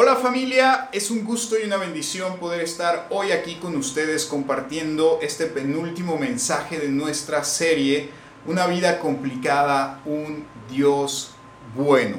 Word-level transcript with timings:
Hola 0.00 0.14
familia, 0.14 0.90
es 0.92 1.10
un 1.10 1.24
gusto 1.24 1.58
y 1.58 1.66
una 1.66 1.76
bendición 1.76 2.36
poder 2.36 2.60
estar 2.60 3.08
hoy 3.10 3.32
aquí 3.32 3.56
con 3.56 3.74
ustedes 3.74 4.26
compartiendo 4.26 5.18
este 5.22 5.46
penúltimo 5.46 6.16
mensaje 6.16 6.78
de 6.78 6.86
nuestra 6.86 7.42
serie, 7.42 8.08
Una 8.46 8.68
vida 8.68 9.00
complicada, 9.00 10.00
un 10.04 10.46
Dios 10.70 11.32
bueno. 11.74 12.18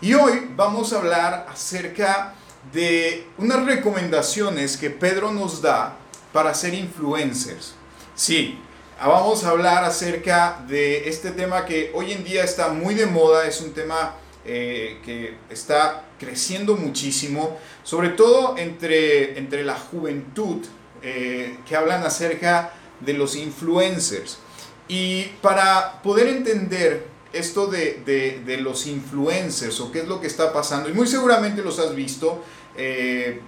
Y 0.00 0.14
hoy 0.14 0.50
vamos 0.56 0.94
a 0.94 0.98
hablar 1.00 1.46
acerca 1.50 2.32
de 2.72 3.26
unas 3.36 3.66
recomendaciones 3.66 4.78
que 4.78 4.88
Pedro 4.88 5.30
nos 5.30 5.60
da 5.60 5.98
para 6.32 6.54
ser 6.54 6.72
influencers. 6.72 7.74
Sí, 8.14 8.58
vamos 8.98 9.44
a 9.44 9.50
hablar 9.50 9.84
acerca 9.84 10.64
de 10.66 11.06
este 11.06 11.32
tema 11.32 11.66
que 11.66 11.92
hoy 11.94 12.12
en 12.12 12.24
día 12.24 12.44
está 12.44 12.70
muy 12.70 12.94
de 12.94 13.04
moda, 13.04 13.46
es 13.46 13.60
un 13.60 13.74
tema 13.74 14.14
eh, 14.44 14.98
que 15.04 15.34
está 15.50 16.04
creciendo 16.18 16.76
muchísimo, 16.76 17.58
sobre 17.82 18.10
todo 18.10 18.56
entre, 18.56 19.38
entre 19.38 19.64
la 19.64 19.74
juventud, 19.74 20.64
eh, 21.02 21.58
que 21.68 21.76
hablan 21.76 22.04
acerca 22.04 22.72
de 23.00 23.14
los 23.14 23.36
influencers. 23.36 24.38
Y 24.88 25.24
para 25.42 26.00
poder 26.02 26.28
entender 26.28 27.06
esto 27.32 27.66
de, 27.66 28.02
de, 28.44 28.56
los 28.56 28.86
influencers 28.86 29.78
o 29.80 29.92
qué 29.92 30.00
es 30.00 30.08
lo 30.08 30.20
que 30.20 30.26
está 30.26 30.52
pasando, 30.52 30.88
y 30.88 30.92
muy 30.92 31.06
seguramente 31.06 31.62
los 31.62 31.78
has 31.78 31.94
visto, 31.94 32.42
eh, 32.76 33.40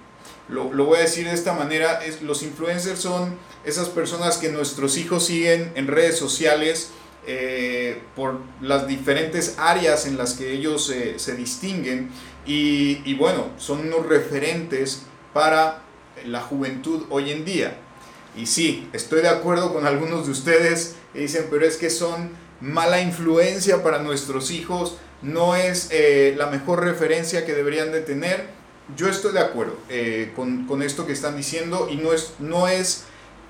lo, 0.47 0.73
lo, 0.73 0.85
voy 0.85 0.99
a 0.99 1.01
decir 1.01 1.25
de 1.25 1.33
esta 1.33 1.53
manera, 1.53 2.05
es, 2.05 2.21
los 2.21 2.43
influencers 2.43 2.99
son 2.99 3.37
esas 3.65 3.89
personas 3.89 4.37
que 4.37 4.49
nuestros 4.49 4.97
hijos 4.97 5.25
siguen 5.25 5.71
en 5.75 5.87
redes 5.87 6.17
sociales, 6.17 6.91
eh, 7.25 8.01
por 8.15 8.39
las 8.61 8.87
diferentes 8.87 9.55
áreas 9.57 10.05
en 10.05 10.17
las 10.17 10.33
que 10.33 10.51
ellos 10.51 10.93
se 11.17 11.35
distinguen 11.35 12.09
y, 12.45 13.13
bueno, 13.15 13.47
son 13.57 13.87
unos 13.87 14.05
referentes 14.05 15.03
para 15.33 15.81
la 16.25 16.41
juventud 16.41 17.03
hoy 17.09 17.31
en 17.31 17.45
día. 17.45 17.77
Y 18.35 18.47
sí, 18.47 18.89
estoy 18.93 19.21
de 19.21 19.29
acuerdo 19.29 19.73
con 19.73 19.85
algunos 19.85 20.25
de 20.25 20.31
ustedes 20.31 20.95
que 21.13 21.19
dicen, 21.19 21.47
pero 21.49 21.65
es 21.65 21.77
que 21.77 21.89
son 21.89 22.31
mala 22.59 23.01
influencia 23.01 23.83
para 23.83 23.99
nuestros 23.99 24.51
hijos, 24.51 24.97
no 25.21 25.55
es 25.55 25.89
eh, 25.91 26.33
la 26.37 26.47
mejor 26.47 26.83
referencia 26.83 27.45
que 27.45 27.53
deberían 27.53 27.91
de 27.91 28.01
tener. 28.01 28.47
Yo 28.97 29.07
estoy 29.07 29.33
de 29.33 29.39
acuerdo 29.39 29.77
eh, 29.89 30.33
con, 30.35 30.65
con, 30.65 30.81
esto 30.81 31.05
que 31.05 31.13
están 31.13 31.37
diciendo 31.37 31.87
y 31.89 31.95
no 31.95 32.11
es, 32.11 32.33
no 32.39 32.67
es 32.67 33.05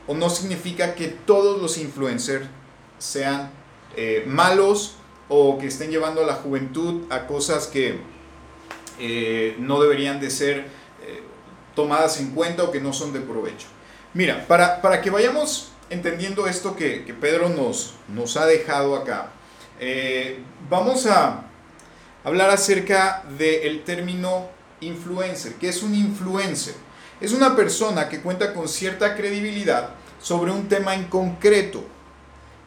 o 0.06 0.14
no 0.14 0.30
significa 0.30 0.94
que 0.94 1.08
todos 1.08 1.60
los 1.62 1.78
influencers 1.78 2.46
sean 3.00 3.52
eh, 3.96 4.24
malos 4.28 4.96
o 5.30 5.58
que 5.58 5.68
estén 5.68 5.92
llevando 5.92 6.24
a 6.24 6.26
la 6.26 6.34
juventud 6.34 7.04
a 7.10 7.28
cosas 7.28 7.68
que 7.68 8.00
eh, 9.00 9.56
no 9.60 9.82
deberían 9.82 10.20
de 10.20 10.30
ser 10.30 10.60
eh, 10.60 11.24
tomadas 11.76 12.20
en 12.20 12.32
cuenta 12.32 12.64
o 12.64 12.72
que 12.72 12.82
no 12.82 12.94
son 12.94 13.14
de 13.14 13.20
provecho. 13.20 13.68
Mira, 14.14 14.46
para, 14.48 14.82
para 14.82 15.02
que 15.02 15.10
vayamos 15.10 15.72
entendiendo 15.90 16.48
esto 16.48 16.76
que, 16.76 17.16
Pedro 17.20 17.50
nos, 17.50 17.96
nos 18.08 18.38
ha 18.38 18.46
dejado 18.46 18.96
acá, 18.96 19.32
vamos 20.70 21.06
a 21.08 21.44
hablar 22.24 22.50
acerca 22.50 23.24
del 23.38 23.84
término 23.84 24.48
influencer. 24.82 25.56
¿Qué 25.56 25.70
es 25.70 25.84
un 25.84 25.94
influencer? 25.94 26.76
Es 27.20 27.34
una 27.34 27.56
persona 27.56 28.08
que 28.08 28.22
cuenta 28.22 28.54
con 28.54 28.68
cierta 28.68 29.16
credibilidad 29.16 29.92
sobre 30.22 30.52
un 30.52 30.68
tema 30.68 30.96
en 30.96 31.06
concreto 31.06 31.84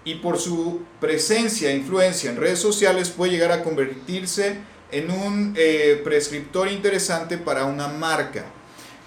y 0.06 0.14
por 0.14 0.38
su 0.38 0.82
presencia 1.00 1.70
e 1.70 1.76
influencia 1.76 2.30
en 2.30 2.36
redes 2.36 2.60
sociales 2.60 3.10
puede 3.10 3.32
llegar 3.32 3.50
a 3.50 3.64
convertirse 3.64 4.56
en 4.92 5.10
un 5.10 5.52
eh, 5.56 6.00
prescriptor 6.04 6.68
interesante 6.68 7.36
para 7.36 7.64
una 7.64 7.88
marca. 7.88 8.44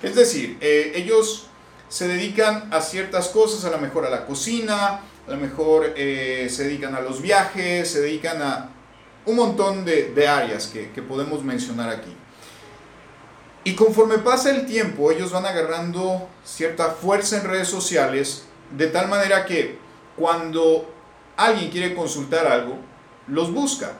Es 0.03 0.13
decir, 0.13 0.57
eh, 0.59 0.91
ellos 0.95 1.47
se 1.87 2.09
dedican 2.09 2.67
a 2.71 2.81
ciertas 2.81 3.29
cosas, 3.29 3.63
a 3.63 3.71
lo 3.71 3.77
mejor 3.77 4.05
a 4.05 4.09
la 4.09 4.25
cocina, 4.25 4.99
a 5.25 5.31
lo 5.31 5.37
mejor 5.37 5.93
eh, 5.95 6.49
se 6.51 6.65
dedican 6.65 6.93
a 6.93 6.99
los 6.99 7.21
viajes, 7.21 7.89
se 7.89 8.01
dedican 8.01 8.41
a 8.41 8.69
un 9.25 9.37
montón 9.37 9.85
de, 9.85 10.27
áreas 10.27 10.67
que 10.67 11.01
podemos 11.01 11.45
mencionar 11.45 11.89
aquí. 11.89 12.13
Y 13.63 13.75
conforme 13.75 14.17
pasa 14.17 14.51
el 14.51 14.65
tiempo, 14.65 15.11
ellos 15.11 15.31
van 15.31 15.45
agarrando 15.45 16.27
cierta 16.43 16.91
fuerza 16.91 17.37
en 17.37 17.45
redes 17.45 17.69
sociales, 17.69 18.43
de 18.75 18.87
tal 18.87 19.07
manera 19.07 19.45
que 19.45 19.77
cuando 20.19 20.93
alguien 21.37 21.71
quiere 21.71 21.95
consultar 21.95 22.45
algo, 22.45 22.77
los 23.27 23.53
busca. 23.53 23.93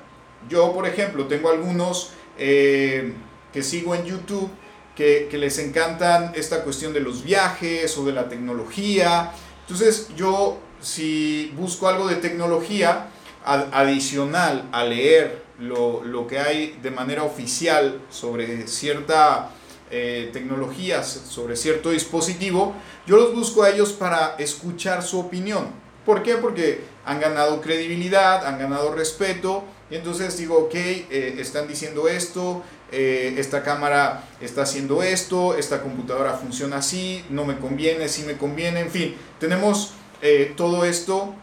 Yo, 0.50 0.74
por 0.74 0.85
ejemplo, 0.85 1.25
tengo 1.28 1.50
algunos 1.50 2.12
eh, 2.38 3.13
que 3.53 3.63
sigo 3.63 3.96
en 3.96 4.06
YouTube 4.06 4.50
que, 4.96 5.30
les 5.31 5.57
encantan 5.59 6.34
esta 6.35 6.62
cuestión 6.63 6.91
de 6.91 7.00
los 7.00 7.24
viajes 7.24 7.97
o 7.97 8.03
de 8.03 8.12
la 8.12 8.28
tecnología. 8.28 9.31
Entonces 9.62 10.09
yo, 10.18 10.59
si 10.81 11.53
busco 11.56 11.88
algo 11.88 12.07
de 12.07 12.16
tecnología, 12.16 13.07
adicional 13.46 14.68
a 14.74 14.84
leer 14.84 15.44
lo, 15.57 16.28
que 16.28 16.40
hay 16.40 16.78
de 16.84 16.91
manera 16.91 17.24
oficial 17.24 18.01
sobre 18.09 18.68
cierta 18.68 19.51
eh, 19.90 20.30
tecnología, 20.34 21.01
sobre 21.03 21.56
cierto 21.56 21.91
dispositivo, 21.91 22.75
yo 23.07 23.16
los 23.16 23.34
busco 23.34 23.63
a 23.63 23.69
ellos 23.69 23.94
para 23.94 24.36
escuchar 24.38 25.01
su 25.01 25.19
opinión. 25.19 25.68
¿Por 26.09 26.23
qué? 26.23 26.37
Porque 26.37 26.81
han 27.05 27.19
ganado 27.19 27.61
credibilidad, 27.61 28.43
han 28.47 28.57
ganado 28.57 28.95
respeto, 28.95 29.63
y 29.91 29.95
entonces 29.95 30.35
digo, 30.39 30.57
ok, 30.57 30.73
eh, 30.73 31.35
están 31.37 31.67
diciendo 31.67 32.07
esto, 32.07 32.63
eh, 32.91 33.35
esta 33.37 33.61
cámara 33.61 34.23
está 34.41 34.63
haciendo 34.63 35.03
esto, 35.03 35.55
esta 35.55 35.83
computadora 35.83 36.33
funciona 36.33 36.77
así, 36.77 37.23
no 37.29 37.45
me 37.45 37.59
conviene, 37.59 38.09
sí 38.09 38.23
me 38.23 38.37
conviene, 38.37 38.79
en 38.79 38.89
fin, 38.89 39.15
tenemos 39.39 39.93
eh, 40.23 40.51
todo 40.57 40.83
esto 40.83 41.35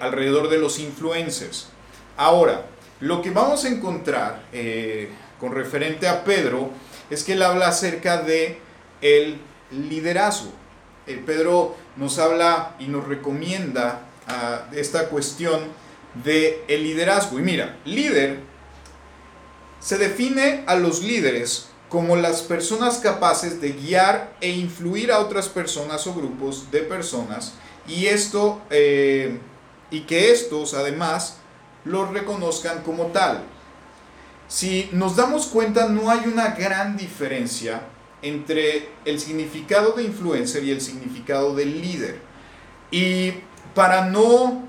alrededor 0.00 0.50
de 0.50 0.58
los 0.58 0.78
influencers. 0.78 1.68
Ahora, 2.18 2.66
lo 3.00 3.22
que 3.22 3.30
vamos 3.30 3.64
a 3.64 3.68
encontrar 3.68 4.42
con 5.40 5.54
referente 5.54 6.06
a 6.06 6.22
Pedro 6.22 6.68
es 7.08 7.24
que 7.24 7.32
él 7.32 7.40
habla 7.40 7.68
acerca 7.68 8.20
de 8.20 8.58
el 9.00 9.38
liderazgo. 9.70 10.52
Pedro 11.26 11.81
nos 11.96 12.18
habla 12.18 12.74
y 12.78 12.86
nos 12.86 13.06
recomienda 13.06 14.02
ah, 14.28 14.66
esta 14.72 15.08
cuestión 15.08 15.60
de 16.24 16.64
el 16.68 16.82
liderazgo. 16.82 17.38
Y 17.38 17.42
mira, 17.42 17.78
líder 17.84 18.40
se 19.80 19.98
define 19.98 20.64
a 20.66 20.76
los 20.76 21.02
líderes 21.02 21.68
como 21.88 22.16
las 22.16 22.42
personas 22.42 22.98
capaces 22.98 23.60
de 23.60 23.72
guiar 23.72 24.32
e 24.40 24.48
influir 24.48 25.12
a 25.12 25.18
otras 25.18 25.48
personas 25.48 26.06
o 26.06 26.14
grupos 26.14 26.70
de 26.70 26.80
personas 26.80 27.52
y 27.86 28.06
esto 28.06 28.62
eh, 28.70 29.38
y 29.90 30.00
que 30.00 30.32
estos 30.32 30.72
además 30.72 31.38
los 31.84 32.10
reconozcan 32.10 32.82
como 32.82 33.06
tal. 33.06 33.42
Si 34.48 34.88
nos 34.92 35.16
damos 35.16 35.46
cuenta 35.46 35.88
no 35.88 36.10
hay 36.10 36.20
una 36.26 36.54
gran 36.54 36.96
diferencia 36.96 37.82
entre 38.22 38.88
el 39.04 39.20
significado 39.20 39.92
de 39.92 40.04
influencer 40.04 40.64
y 40.64 40.70
el 40.70 40.80
significado 40.80 41.54
de 41.54 41.66
líder. 41.66 42.18
Y 42.90 43.32
para 43.74 44.06
no 44.06 44.64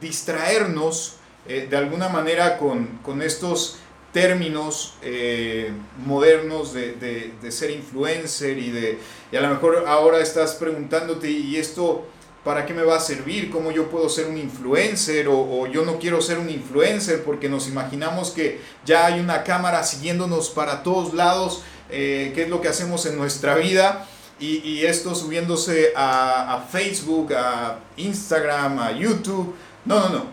distraernos 0.00 1.14
eh, 1.46 1.66
de 1.68 1.76
alguna 1.76 2.10
manera 2.10 2.58
con, 2.58 3.22
estos 3.22 3.78
términos 4.12 4.94
eh, 5.00 5.72
modernos 6.04 6.74
de, 6.74 7.32
ser 7.48 7.70
influencer 7.70 8.58
y 8.58 8.70
de 8.70 8.98
y 9.32 9.36
a 9.36 9.40
lo 9.40 9.48
mejor 9.48 9.84
ahora 9.86 10.20
estás 10.20 10.54
preguntándote 10.54 11.30
y 11.30 11.56
esto 11.56 12.06
para 12.44 12.64
qué 12.66 12.72
me 12.72 12.82
va 12.82 12.96
a 12.96 13.00
servir, 13.00 13.50
cómo 13.50 13.70
yo 13.72 13.90
puedo 13.90 14.08
ser 14.08 14.26
un 14.26 14.38
influencer 14.38 15.26
o, 15.28 15.66
yo 15.66 15.84
no 15.84 15.98
quiero 15.98 16.20
ser 16.20 16.38
un 16.38 16.48
influencer 16.50 17.24
porque 17.24 17.48
nos 17.48 17.68
imaginamos 17.68 18.30
que 18.30 18.60
ya 18.84 19.06
hay 19.06 19.20
una 19.20 19.42
cámara 19.42 19.82
siguiéndonos 19.82 20.50
para 20.50 20.82
todos 20.82 21.14
lados 21.14 21.62
eh, 21.90 22.32
qué 22.34 22.42
es 22.42 22.48
lo 22.48 22.60
que 22.60 22.68
hacemos 22.68 23.06
en 23.06 23.16
nuestra 23.16 23.56
vida. 23.56 24.06
Y, 24.40 24.84
esto 24.84 25.16
subiéndose 25.16 25.92
a, 25.96 26.64
Facebook, 26.70 27.34
a 27.34 27.80
Instagram, 27.96 28.78
a 28.78 28.92
YouTube. 28.92 29.52
No, 29.84 29.98
no, 30.00 30.08
no. 30.10 30.26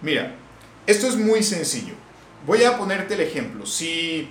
Mira, 0.00 0.34
esto 0.86 1.06
es 1.06 1.16
muy 1.16 1.42
sencillo. 1.42 1.92
Voy 2.46 2.64
a 2.64 2.78
ponerte 2.78 3.14
el 3.14 3.20
ejemplo. 3.20 3.66
Si 3.66 4.30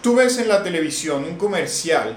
tú 0.00 0.16
ves 0.16 0.38
en 0.38 0.48
la 0.48 0.62
televisión 0.62 1.24
un 1.24 1.36
comercial 1.36 2.16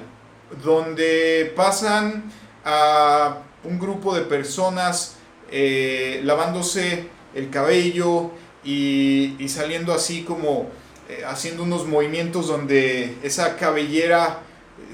donde 0.63 1.51
pasan 1.54 2.31
a 2.63 3.39
un 3.66 3.80
grupo 3.80 4.16
de 4.16 4.22
personas 4.22 5.18
eh, 5.51 6.22
lavándose 6.24 7.10
el 7.36 7.50
cabello 7.50 8.31
y 8.63 9.45
saliendo 9.50 9.94
así 9.94 10.24
como 10.24 10.69
eh, 11.09 11.24
haciendo 11.25 11.63
unos 11.63 11.88
movimientos 11.88 12.48
donde 12.48 13.18
esa 13.24 13.56
cabellera 13.57 14.42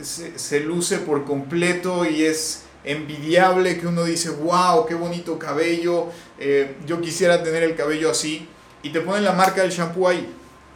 se, 0.02 0.60
luce 0.60 1.00
por 1.00 1.26
completo 1.26 2.06
y 2.06 2.24
es 2.24 2.64
envidiable 2.84 3.80
que 3.80 3.88
uno 3.88 4.04
dice, 4.04 4.30
wow, 4.30 4.86
qué 4.86 4.96
bonito 4.96 5.40
cabello, 5.40 6.08
eh, 6.40 6.76
yo 6.86 7.00
quisiera 7.02 7.42
tener 7.44 7.64
el 7.64 7.76
cabello 7.76 8.10
así, 8.12 8.48
y 8.82 8.90
te 8.90 9.00
ponen 9.02 9.24
la 9.24 9.32
marca 9.32 9.62
del 9.62 9.72
shampoo 9.72 10.08
ahí. 10.08 10.28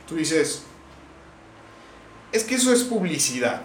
Tú 0.07 0.15
dices, 0.15 0.63
es 2.31 2.43
que 2.43 2.55
eso 2.55 2.71
es 2.71 2.83
publicidad. 2.83 3.63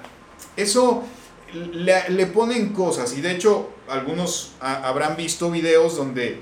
Eso 0.56 1.04
le, 1.52 2.26
ponen 2.26 2.72
cosas 2.72 3.16
y 3.16 3.20
de 3.20 3.32
hecho 3.32 3.70
algunos 3.88 4.52
habrán 4.60 5.16
visto 5.16 5.50
videos 5.50 5.96
donde 5.96 6.40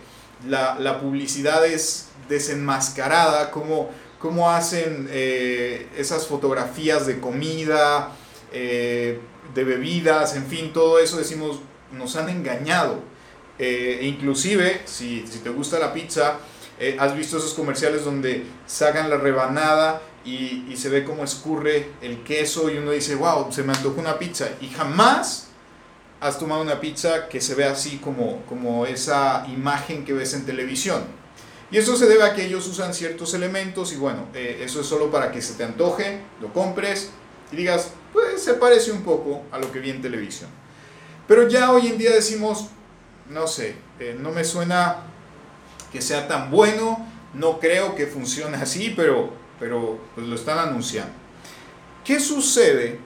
la, 0.48 1.00
publicidad 1.00 1.66
es 1.66 2.08
desenmascarada, 2.28 3.50
como, 3.50 3.90
como 4.20 4.50
hacen 4.50 5.08
eh, 5.10 5.88
esas 5.96 6.26
fotografías 6.26 7.06
de 7.06 7.18
comida, 7.18 8.12
eh, 8.52 9.18
de 9.54 9.64
bebidas, 9.64 10.36
en 10.36 10.46
fin, 10.46 10.72
todo 10.72 10.98
eso 10.98 11.16
decimos, 11.16 11.60
nos 11.92 12.14
han 12.16 12.28
engañado. 12.28 13.00
Eh, 13.58 14.00
inclusive, 14.02 14.82
si, 14.84 15.26
si, 15.26 15.38
te 15.38 15.48
gusta 15.50 15.78
la 15.78 15.92
pizza, 15.92 16.38
has 16.98 17.14
visto 17.14 17.36
esos 17.36 17.52
comerciales 17.52 18.04
donde 18.06 18.46
sacan 18.66 19.10
la 19.10 19.18
rebanada 19.18 20.00
y, 20.24 20.74
se 20.76 20.88
ve 20.88 21.04
cómo 21.04 21.24
escurre 21.24 21.90
el 22.00 22.22
queso 22.22 22.70
y 22.70 22.78
uno 22.78 22.92
dice, 22.92 23.14
wow, 23.16 23.52
se 23.52 23.62
me 23.62 23.72
antojó 23.72 24.00
una 24.00 24.18
pizza. 24.18 24.48
Y 24.60 24.68
jamás 24.68 25.48
has 26.20 26.38
tomado 26.38 26.62
una 26.62 26.80
pizza 26.80 27.28
que 27.28 27.40
se 27.40 27.54
ve 27.54 27.64
así 27.64 27.98
como, 27.98 28.42
como 28.46 28.86
esa 28.86 29.46
imagen 29.48 30.04
que 30.04 30.12
ves 30.12 30.34
en 30.34 30.46
televisión. 30.46 31.19
Y 31.70 31.78
eso 31.78 31.96
se 31.96 32.06
debe 32.06 32.24
a 32.24 32.34
que 32.34 32.46
ellos 32.46 32.66
usan 32.66 32.92
ciertos 32.94 33.34
elementos 33.34 33.92
y 33.92 33.96
bueno, 33.96 34.26
eh, 34.34 34.60
eso 34.62 34.80
es 34.80 34.86
solo 34.86 35.10
para 35.10 35.30
que 35.30 35.40
se 35.40 35.54
te 35.54 35.64
antoje, 35.64 36.20
lo 36.40 36.52
compres 36.52 37.10
y 37.52 37.56
digas, 37.56 37.92
pues 38.12 38.42
se 38.42 38.54
parece 38.54 38.90
un 38.90 39.02
poco 39.02 39.42
a 39.52 39.58
lo 39.58 39.70
que 39.70 39.78
vi 39.78 39.90
en 39.90 40.02
televisión. 40.02 40.50
Pero 41.28 41.48
ya 41.48 41.70
hoy 41.70 41.86
en 41.86 41.98
día 41.98 42.10
decimos, 42.10 42.66
no 43.28 43.46
sé, 43.46 43.76
eh, 44.00 44.16
no 44.18 44.32
me 44.32 44.44
suena 44.44 45.04
que 45.92 46.02
sea 46.02 46.26
tan 46.26 46.50
bueno, 46.50 47.06
no 47.34 47.60
creo 47.60 47.94
que 47.94 48.06
funcione 48.06 48.56
así, 48.60 48.92
pero 48.96 49.40
pero 49.60 50.00
pues 50.14 50.26
lo 50.26 50.34
están 50.34 50.58
anunciando. 50.58 51.12
¿Qué 52.02 52.18
sucede 52.18 52.98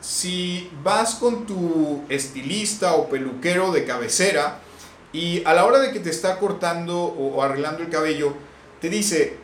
si 0.00 0.70
vas 0.82 1.14
con 1.16 1.46
tu 1.46 2.02
estilista 2.08 2.94
o 2.94 3.08
peluquero 3.08 3.70
de 3.70 3.84
cabecera 3.84 4.61
y 5.12 5.44
a 5.44 5.52
la 5.52 5.66
hora 5.66 5.78
de 5.78 5.92
que 5.92 6.00
te 6.00 6.10
está 6.10 6.38
cortando 6.38 6.98
o 7.02 7.42
arreglando 7.42 7.82
el 7.82 7.90
cabello, 7.90 8.34
te 8.80 8.88
dice, 8.88 9.36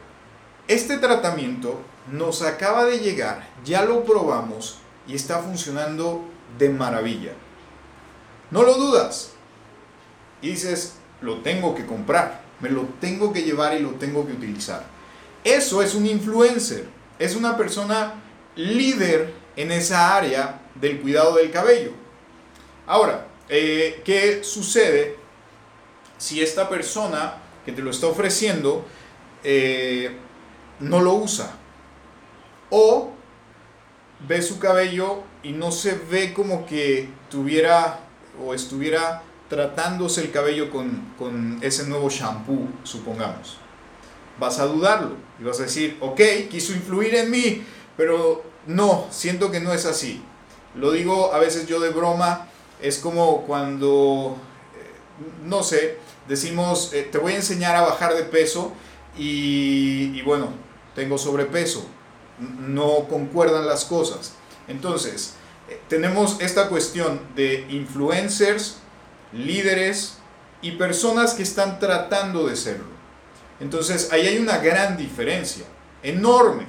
este 0.67 0.99
tratamiento 0.99 1.81
nos 2.11 2.43
acaba 2.43 2.87
de 2.87 3.01
llegar, 3.01 3.49
ya 3.65 3.85
lo 3.85 4.05
probamos 4.05 4.79
y 5.07 5.15
está 5.15 5.39
funcionando 5.41 6.25
de 6.59 6.71
maravilla. 6.71 7.33
No 8.51 8.63
lo 8.63 8.75
dudas. 8.75 9.33
Y 10.41 10.51
dices, 10.51 10.95
lo 11.21 11.43
tengo 11.43 11.75
que 11.75 11.85
comprar, 11.85 12.43
me 12.61 12.71
lo 12.71 12.83
tengo 13.01 13.33
que 13.33 13.43
llevar 13.43 13.75
y 13.75 13.81
lo 13.81 13.91
tengo 13.93 14.27
que 14.27 14.33
utilizar. 14.33 14.85
Eso 15.45 15.83
es 15.83 15.95
un 15.95 16.07
influencer, 16.07 16.87
es 17.19 17.37
una 17.37 17.57
persona 17.57 18.15
líder 18.57 19.35
en 19.57 19.73
esa 19.73 20.17
área 20.17 20.63
del 20.75 21.01
cuidado 21.01 21.37
del 21.37 21.51
cabello. 21.51 21.91
Ahora, 22.87 23.27
eh, 23.49 24.01
¿qué 24.05 24.43
sucede 24.43 25.17
si 26.19 26.43
esta 26.43 26.69
persona 26.69 27.39
que 27.65 27.73
te 27.73 27.83
lo 27.83 27.91
está 27.91 28.07
ofreciendo 28.07 28.85
eh, 29.43 30.17
no 30.81 31.01
lo 31.01 31.15
usa? 31.15 31.53
O 32.71 33.13
ve 34.27 34.43
su 34.43 34.59
cabello 34.59 35.23
y 35.43 35.53
no 35.53 35.71
se 35.71 35.95
ve 35.95 36.35
como 36.35 36.67
que 36.67 37.09
tuviera 37.31 38.01
o 38.45 38.53
estuviera 38.53 39.23
tratándose 39.49 40.21
el 40.21 40.31
cabello 40.31 40.71
con, 40.71 41.15
con 41.19 41.59
ese 41.63 41.87
nuevo 41.87 42.11
shampoo, 42.11 42.69
supongamos 42.85 43.59
vas 44.39 44.59
a 44.59 44.67
dudarlo 44.67 45.17
y 45.41 45.45
vas 45.45 45.61
a 45.61 45.65
decir, 45.65 45.97
ok, 46.01 46.21
quiso 46.51 46.73
influir 46.73 47.15
en 47.15 47.31
mí, 47.31 47.65
pero 47.97 48.43
no, 48.67 49.07
siento 49.11 49.51
que 49.51 49.61
no 49.61 49.73
es 49.73 49.85
así. 49.87 50.23
Lo 50.75 50.93
digo 50.93 51.33
a 51.33 51.39
veces 51.39 51.67
yo 51.67 51.81
de 51.81 51.91
broma, 51.91 52.49
es 52.81 52.99
como 52.99 53.43
cuando, 53.43 54.37
eh, 54.77 55.25
no 55.45 55.63
sé, 55.63 55.99
decimos, 56.29 56.93
eh, 56.93 57.09
te 57.11 57.19
voy 57.19 57.33
a 57.33 57.37
enseñar 57.37 57.75
a 57.75 57.83
bajar 57.83 58.15
de 58.15 58.23
peso 58.23 58.73
y, 59.17 60.21
bueno, 60.23 60.51
tengo 60.95 61.19
sobrepeso, 61.19 61.87
no 62.39 63.09
concuerdan 63.09 63.67
las 63.67 63.85
cosas. 63.85 64.35
Entonces, 64.69 65.35
eh, 65.69 65.81
tenemos 65.89 66.37
esta 66.41 66.69
cuestión 66.69 67.21
de 67.35 67.67
influencers, 67.71 68.77
líderes 69.33 70.19
y 70.63 70.73
personas 70.73 71.35
que 71.35 71.43
están 71.43 71.79
tratando 71.79 72.47
de 72.47 72.57
serlo. 72.57 72.99
Entonces, 73.61 74.13
ahí 74.13 74.27
hay 74.27 74.39
una 74.39 74.59
gran 74.59 74.97
diferencia, 74.97 75.65
enorme. 76.03 76.67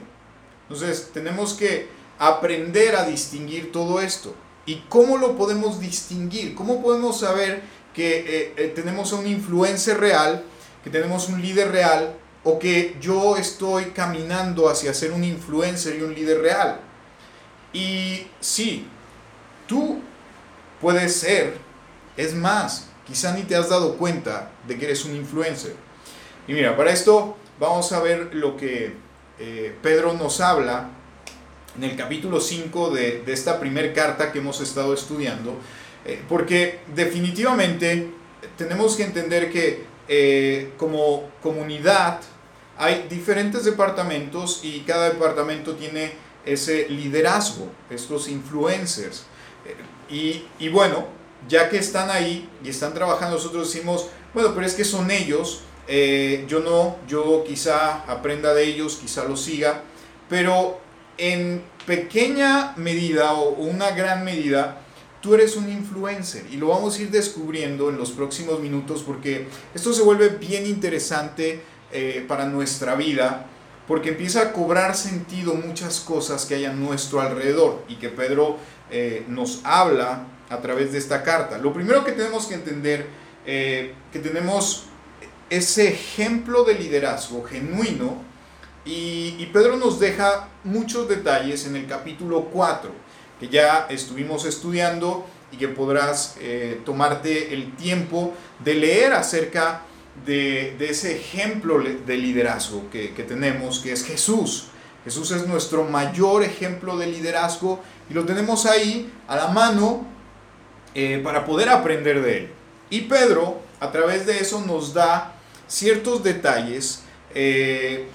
Entonces, 0.64 1.12
tenemos 1.14 1.54
que 1.54 1.90
aprender 2.18 2.96
a 2.96 3.06
distinguir 3.06 3.72
todo 3.72 4.02
esto. 4.02 4.34
¿Y 4.66 4.84
cómo 4.90 5.18
lo 5.18 5.36
podemos 5.36 5.80
distinguir? 5.80 6.54
¿Cómo 6.54 6.82
podemos 6.82 7.20
saber 7.20 7.64
que 8.00 8.20
eh, 8.20 8.54
eh, 8.56 8.72
tenemos 8.74 9.12
un 9.12 9.28
influencer 9.28 10.00
real, 10.00 10.46
que 10.86 10.90
tenemos 10.90 11.28
un 11.28 11.42
líder 11.42 11.70
real, 11.70 12.16
o 12.46 12.58
que 12.58 12.96
yo 13.02 13.36
estoy 13.36 13.88
caminando 13.88 14.70
hacia 14.70 14.94
ser 14.94 15.12
un 15.12 15.26
influencer 15.26 15.98
y 15.98 16.04
un 16.04 16.16
líder 16.16 16.40
real? 16.40 16.80
Y 17.74 18.28
sí, 18.40 18.88
tú 19.68 20.00
puedes 20.80 21.14
ser, 21.14 21.58
es 22.16 22.34
más, 22.34 22.88
quizá 23.06 23.34
ni 23.34 23.44
te 23.44 23.58
has 23.58 23.68
dado 23.68 23.98
cuenta 23.98 24.52
de 24.66 24.78
que 24.78 24.86
eres 24.86 25.04
un 25.04 25.18
influencer 25.18 25.76
y 26.48 26.54
mira, 26.54 26.78
para 26.78 26.94
esto 26.94 27.36
vamos 27.60 27.92
a 27.92 28.00
ver 28.00 28.34
lo 28.34 28.56
que 28.56 28.94
eh, 29.40 29.76
Pedro 29.84 30.14
nos 30.14 30.40
habla 30.40 30.90
en 31.78 31.84
el 31.84 31.98
capítulo 31.98 32.40
5 32.40 32.92
de, 32.92 33.24
esta 33.28 33.60
primera 33.60 33.92
carta 33.92 34.32
que 34.32 34.40
hemos 34.40 34.62
estado 34.62 34.94
estudiando, 34.94 35.58
eh, 36.06 36.22
porque 36.28 36.80
definitivamente 36.96 38.10
tenemos 38.58 38.96
que 38.96 39.04
entender 39.04 39.52
que 39.52 39.84
eh, 40.08 40.74
como 40.78 41.30
comunidad 41.42 42.22
hay 42.78 43.08
diferentes 43.10 43.66
departamentos 43.66 44.62
y 44.64 44.82
cada 44.82 45.10
departamento 45.10 45.76
tiene 45.76 46.14
ese 46.46 46.88
liderazgo, 46.90 47.70
estos 47.90 48.30
influencers. 48.30 49.26
Y, 50.10 50.46
y, 50.58 50.70
bueno, 50.70 51.06
ya 51.48 51.70
que 51.70 51.78
están 51.78 52.10
ahí 52.10 52.50
y 52.64 52.70
están 52.70 52.94
trabajando, 52.94 53.36
nosotros 53.36 53.72
decimos, 53.72 54.08
bueno, 54.34 54.54
pero 54.56 54.66
es 54.66 54.74
que 54.74 54.86
son 54.86 55.12
ellos 55.12 55.64
eh, 55.92 56.46
yo 56.48 56.60
no, 56.60 56.98
yo 57.08 57.44
quizá 57.44 58.04
aprenda 58.04 58.54
de 58.54 58.64
ellos, 58.64 59.00
quizá 59.02 59.24
los 59.24 59.42
siga, 59.42 59.82
pero 60.30 60.80
en 61.18 61.64
pequeña 61.88 62.74
medida 62.78 63.34
o 63.34 63.50
una 63.54 63.90
gran 63.90 64.24
medida, 64.24 64.82
tú 65.22 65.36
eres 65.36 65.56
un 65.56 65.70
influencer 65.70 66.46
y 66.52 66.58
lo 66.58 66.68
vamos 66.70 66.98
a 66.98 67.02
ir 67.02 67.12
descubriendo 67.12 67.90
en 67.90 67.98
los 67.98 68.12
próximos 68.12 68.60
minutos 68.60 69.04
porque 69.04 69.48
esto 69.74 69.94
se 69.94 70.02
vuelve 70.02 70.30
bien 70.30 70.66
interesante 70.66 71.62
eh, 71.92 72.24
para 72.28 72.46
nuestra 72.46 72.96
vida 72.96 73.46
porque 73.88 74.10
empieza 74.10 74.42
a 74.42 74.54
cobrar 74.54 74.96
sentido 74.96 75.56
muchas 75.56 76.00
cosas 76.00 76.46
que 76.46 76.56
hay 76.56 76.66
a 76.66 76.74
nuestro 76.74 77.22
alrededor 77.22 77.84
y 77.90 77.96
que 77.96 78.10
Pedro 78.10 78.58
eh, 78.92 79.26
nos 79.28 79.62
habla 79.64 80.28
a 80.50 80.62
través 80.62 80.92
de 80.92 80.98
esta 81.00 81.24
carta. 81.24 81.58
Lo 81.58 81.74
primero 81.74 82.04
que 82.04 82.12
tenemos 82.12 82.46
que 82.48 82.56
entender, 82.56 83.08
que 83.46 84.20
tenemos 84.22 84.90
ese 85.50 85.90
ejemplo 85.90 86.64
de 86.64 86.76
liderazgo 86.76 87.44
genuino 87.44 88.18
y, 88.86 89.46
Pedro 89.48 89.78
nos 89.78 90.00
deja 90.00 90.50
muchos 90.64 91.08
detalles 91.08 91.66
en 91.66 91.76
el 91.76 91.88
capítulo 91.88 92.46
4 92.46 92.92
que 93.40 93.48
ya 93.48 93.88
estuvimos 93.90 94.46
estudiando 94.46 95.26
y 95.52 95.58
que 95.58 95.68
podrás 95.68 96.36
eh, 96.40 96.82
tomarte 96.86 97.54
el 97.54 97.76
tiempo 97.76 98.34
de 98.64 98.76
leer 98.76 99.14
acerca 99.14 99.84
de, 100.26 100.76
ese 100.80 101.16
ejemplo 101.16 101.80
de 101.80 102.18
liderazgo 102.18 102.90
que, 102.92 103.08
tenemos, 103.28 103.80
que 103.80 103.92
es 103.92 104.04
Jesús. 104.04 104.68
Jesús 105.04 105.32
es 105.32 105.48
nuestro 105.48 105.86
mayor 105.86 106.44
ejemplo 106.44 106.98
de 106.98 107.08
liderazgo 107.08 107.80
y 108.10 108.14
lo 108.14 108.26
tenemos 108.26 108.66
ahí 108.66 109.12
a 109.28 109.36
la 109.36 109.48
mano 109.48 110.06
eh, 110.94 111.22
para 111.24 111.46
poder 111.46 111.70
aprender 111.70 112.22
de 112.22 112.38
él. 112.38 112.50
Y 112.90 113.02
Pedro, 113.02 113.62
a 113.80 113.92
través 113.92 114.26
de 114.26 114.40
eso, 114.40 114.62
nos 114.62 114.94
da 114.94 115.36
ciertos 115.68 116.24
detalles 116.24 117.04
eh, 117.34 118.08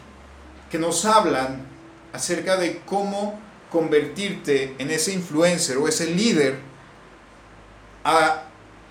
que 0.70 0.78
nos 0.78 1.04
hablan 1.04 1.66
acerca 2.12 2.56
de 2.56 2.80
cómo 2.84 3.40
convertirte 3.74 4.76
en 4.78 4.92
ese 4.92 5.12
influencer 5.12 5.76
o 5.78 5.88
ese 5.88 6.06
líder 6.06 6.60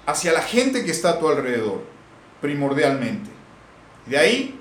hacia 0.05 0.33
la 0.33 0.41
gente 0.41 0.83
que 0.83 0.91
está 0.91 1.11
a 1.11 1.19
tu 1.19 1.29
alrededor, 1.29 1.85
primordialmente. 2.41 3.29
De 4.05 4.17
ahí, 4.17 4.59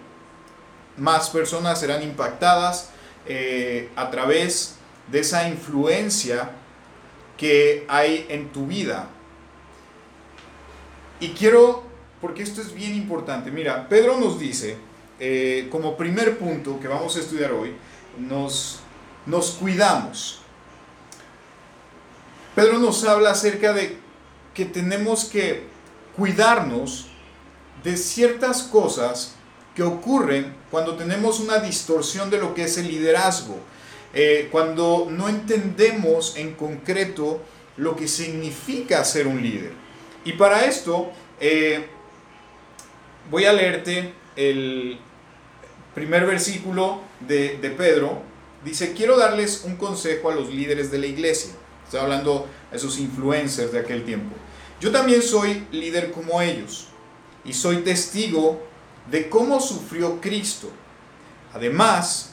más 0.96 1.28
personas 1.28 1.80
serán 1.80 2.04
impactadas 2.04 2.90
eh, 3.26 3.90
a 3.96 4.12
través 4.12 4.76
de 5.10 5.18
esa 5.18 5.48
influencia 5.48 6.52
que 7.36 7.84
hay 7.88 8.24
en 8.28 8.52
tu 8.52 8.68
vida. 8.68 9.08
Y 11.18 11.30
quiero 11.30 11.82
porque 12.20 12.44
esto 12.44 12.60
es 12.60 12.72
bien 12.72 12.94
importante. 12.94 13.50
Mira, 13.50 13.88
Pedro 13.88 14.20
nos 14.20 14.38
dice, 14.38 14.76
eh, 15.18 15.66
como 15.68 15.96
primer 15.96 16.38
punto 16.38 16.78
que 16.78 16.86
vamos 16.86 17.16
a 17.16 17.18
estudiar 17.18 17.50
hoy, 17.50 17.74
nos, 18.16 18.81
nos 19.26 19.52
cuidamos. 19.52 20.40
Pedro 22.54 22.78
nos 22.78 23.04
habla 23.04 23.30
acerca 23.30 23.72
de 23.72 23.98
que 24.54 24.64
tenemos 24.66 25.24
que 25.24 25.64
cuidarnos 26.16 27.06
de 27.82 27.96
ciertas 27.96 28.62
cosas 28.62 29.34
que 29.74 29.82
ocurren 29.82 30.54
cuando 30.70 30.96
tenemos 30.96 31.40
una 31.40 31.58
distorsión 31.58 32.30
de 32.30 32.38
lo 32.38 32.54
que 32.54 32.64
es 32.64 32.76
el 32.76 32.88
liderazgo, 32.88 33.56
eh, 34.12 34.48
cuando 34.52 35.08
no 35.10 35.28
entendemos 35.28 36.36
en 36.36 36.54
concreto 36.54 37.40
lo 37.76 37.96
que 37.96 38.06
significa 38.06 39.02
ser 39.04 39.26
un 39.26 39.42
líder. 39.42 39.72
Y 40.24 40.34
para 40.34 40.66
esto 40.66 41.10
eh, 41.40 41.86
voy 43.30 43.46
a 43.46 43.52
leerte 43.52 44.12
el 44.36 44.98
primer 45.94 46.26
versículo 46.26 47.00
de, 47.20 47.56
de 47.58 47.70
Pedro. 47.70 48.22
Dice, 48.64 48.92
quiero 48.92 49.16
darles 49.16 49.62
un 49.64 49.76
consejo 49.76 50.30
a 50.30 50.34
los 50.34 50.52
líderes 50.52 50.90
de 50.90 50.98
la 50.98 51.06
iglesia. 51.06 51.52
Estoy 51.84 52.00
hablando 52.00 52.46
a 52.70 52.76
esos 52.76 52.98
influencers 52.98 53.72
de 53.72 53.80
aquel 53.80 54.04
tiempo. 54.04 54.34
Yo 54.80 54.90
también 54.90 55.22
soy 55.22 55.66
líder 55.72 56.12
como 56.12 56.40
ellos 56.40 56.88
y 57.44 57.52
soy 57.52 57.78
testigo 57.78 58.62
de 59.10 59.28
cómo 59.28 59.60
sufrió 59.60 60.20
Cristo. 60.20 60.70
Además, 61.52 62.30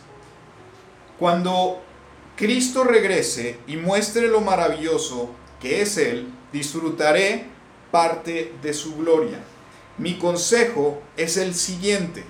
cuando 1.18 1.82
Cristo 2.36 2.84
regrese 2.84 3.60
y 3.68 3.76
muestre 3.78 4.28
lo 4.28 4.42
maravilloso 4.42 5.32
que 5.60 5.82
es 5.82 5.98
Él, 5.98 6.32
disfrutaré 6.54 7.48
parte 7.92 8.54
de 8.62 8.74
su 8.74 8.96
gloria. 8.96 9.40
Mi 9.98 10.18
consejo 10.18 11.02
es 11.18 11.38
el 11.38 11.54
siguiente. 11.54 12.24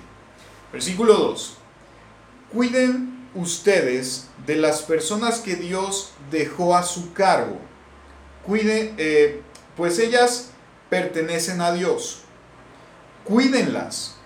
Versículo 0.72 1.14
2. 1.14 1.56
Cuiden 2.52 3.19
ustedes 3.34 4.28
de 4.46 4.56
las 4.56 4.82
personas 4.82 5.40
que 5.40 5.56
Dios 5.56 6.12
dejó 6.30 6.76
a 6.76 6.82
su 6.82 7.12
cargo. 7.12 7.58
Cuiden, 8.44 8.94
eh, 8.98 9.42
pues 9.76 9.98
ellas 9.98 10.50
pertenecen 10.88 11.60
a 11.60 11.72
Dios. 11.72 12.22
Cuídenlas 13.24 14.16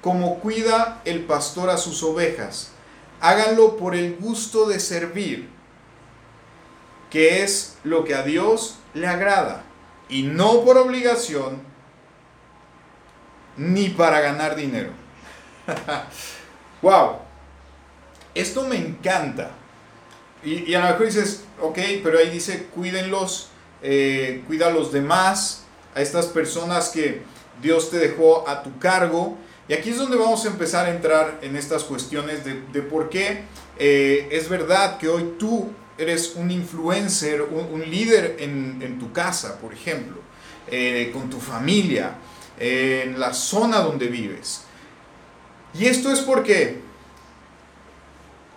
como 0.00 0.40
cuida 0.40 1.00
el 1.04 1.24
pastor 1.24 1.70
a 1.70 1.78
sus 1.78 2.02
ovejas. 2.02 2.72
Háganlo 3.20 3.76
por 3.76 3.94
el 3.94 4.16
gusto 4.16 4.66
de 4.66 4.80
servir, 4.80 5.48
que 7.08 7.44
es 7.44 7.78
lo 7.84 8.04
que 8.04 8.14
a 8.14 8.22
Dios 8.22 8.78
le 8.94 9.06
agrada, 9.06 9.62
y 10.08 10.24
no 10.24 10.64
por 10.64 10.76
obligación 10.76 11.62
ni 13.56 13.90
para 13.90 14.20
ganar 14.20 14.56
dinero. 14.56 14.90
wow, 16.82 17.18
esto 18.34 18.66
me 18.66 18.76
encanta. 18.76 19.52
Y, 20.44 20.74
a 20.74 20.80
lo 20.80 20.86
mejor 20.86 21.06
dices, 21.06 21.44
ok, 21.60 21.78
pero 22.02 22.18
ahí 22.18 22.30
dice, 22.30 22.66
cuídenlos, 22.74 23.48
eh, 23.82 24.42
cuida 24.46 24.68
a 24.68 24.70
los 24.70 24.92
demás, 24.92 25.64
a 25.94 26.00
estas 26.00 26.26
personas 26.26 26.88
que 26.88 27.22
Dios 27.60 27.90
te 27.90 27.98
dejó 27.98 28.48
a 28.48 28.62
tu 28.62 28.78
cargo. 28.78 29.36
Y 29.68 29.74
aquí 29.74 29.90
es 29.90 29.98
donde 29.98 30.16
vamos 30.16 30.44
a 30.44 30.48
empezar 30.48 30.86
a 30.86 30.90
entrar 30.90 31.38
en 31.42 31.56
estas 31.56 31.84
cuestiones 31.84 32.44
de, 32.44 32.82
por 32.82 33.08
qué 33.08 33.42
eh, 33.78 34.28
es 34.32 34.48
verdad 34.48 34.98
que 34.98 35.08
hoy 35.08 35.34
tú 35.38 35.70
eres 35.96 36.34
un 36.34 36.50
influencer, 36.50 37.42
un, 37.42 37.88
líder 37.88 38.36
en, 38.40 38.98
tu 38.98 39.12
casa, 39.12 39.60
por 39.60 39.72
ejemplo, 39.72 40.16
eh, 40.68 41.10
con 41.12 41.30
tu 41.30 41.38
familia, 41.38 42.16
en 42.58 43.20
la 43.20 43.32
zona 43.32 43.78
donde 43.78 44.08
vives. 44.08 44.64
Y 45.74 45.86
esto 45.86 46.12
es 46.12 46.20
porque, 46.20 46.80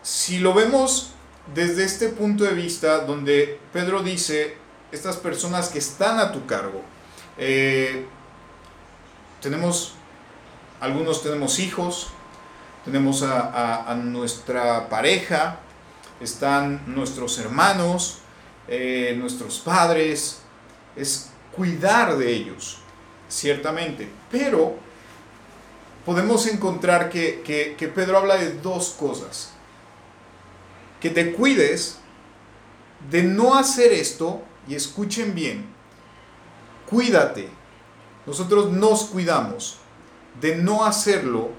si 0.06 0.38
lo 0.38 0.54
vemos 0.54 1.10
desde 1.56 1.84
este 1.84 2.10
punto 2.10 2.44
de 2.44 2.54
vista, 2.54 3.00
donde 3.00 3.60
Pedro 3.74 4.04
dice, 4.04 4.56
estas 4.92 5.18
personas 5.18 5.70
que 5.70 5.80
están 5.80 6.20
a 6.20 6.32
tu 6.32 6.46
cargo, 6.46 6.84
eh, 7.40 8.06
tenemos, 9.42 9.96
algunos 10.80 11.24
tenemos 11.24 11.58
hijos, 11.58 12.10
tenemos 12.86 13.24
a, 13.24 13.96
nuestra 13.96 14.90
pareja, 14.90 15.58
están 16.20 16.84
nuestros 16.86 17.40
hermanos, 17.40 18.20
eh, 18.68 19.16
nuestros 19.18 19.58
padres, 19.58 20.42
es 20.96 21.32
cuidar 21.52 22.16
de 22.16 22.32
ellos, 22.32 22.78
ciertamente, 23.28 24.08
pero 24.30 24.76
podemos 26.06 26.46
encontrar 26.46 27.10
que, 27.10 27.42
que 27.76 27.88
Pedro 27.88 28.20
habla 28.20 28.36
de 28.36 28.54
dos 28.54 28.90
cosas, 28.90 29.55
que 31.06 31.12
te 31.12 31.34
cuides 31.34 32.00
de 33.12 33.22
no 33.22 33.54
hacer 33.54 33.94
esto, 33.94 34.42
y 34.68 34.74
escuchen 34.74 35.36
bien, 35.36 35.68
cuídate 36.90 37.48
nosotros 38.26 38.72
nos 38.72 39.04
cuidamos 39.04 39.78
de 40.42 40.56
no 40.56 40.84
hacerlo 40.84 41.52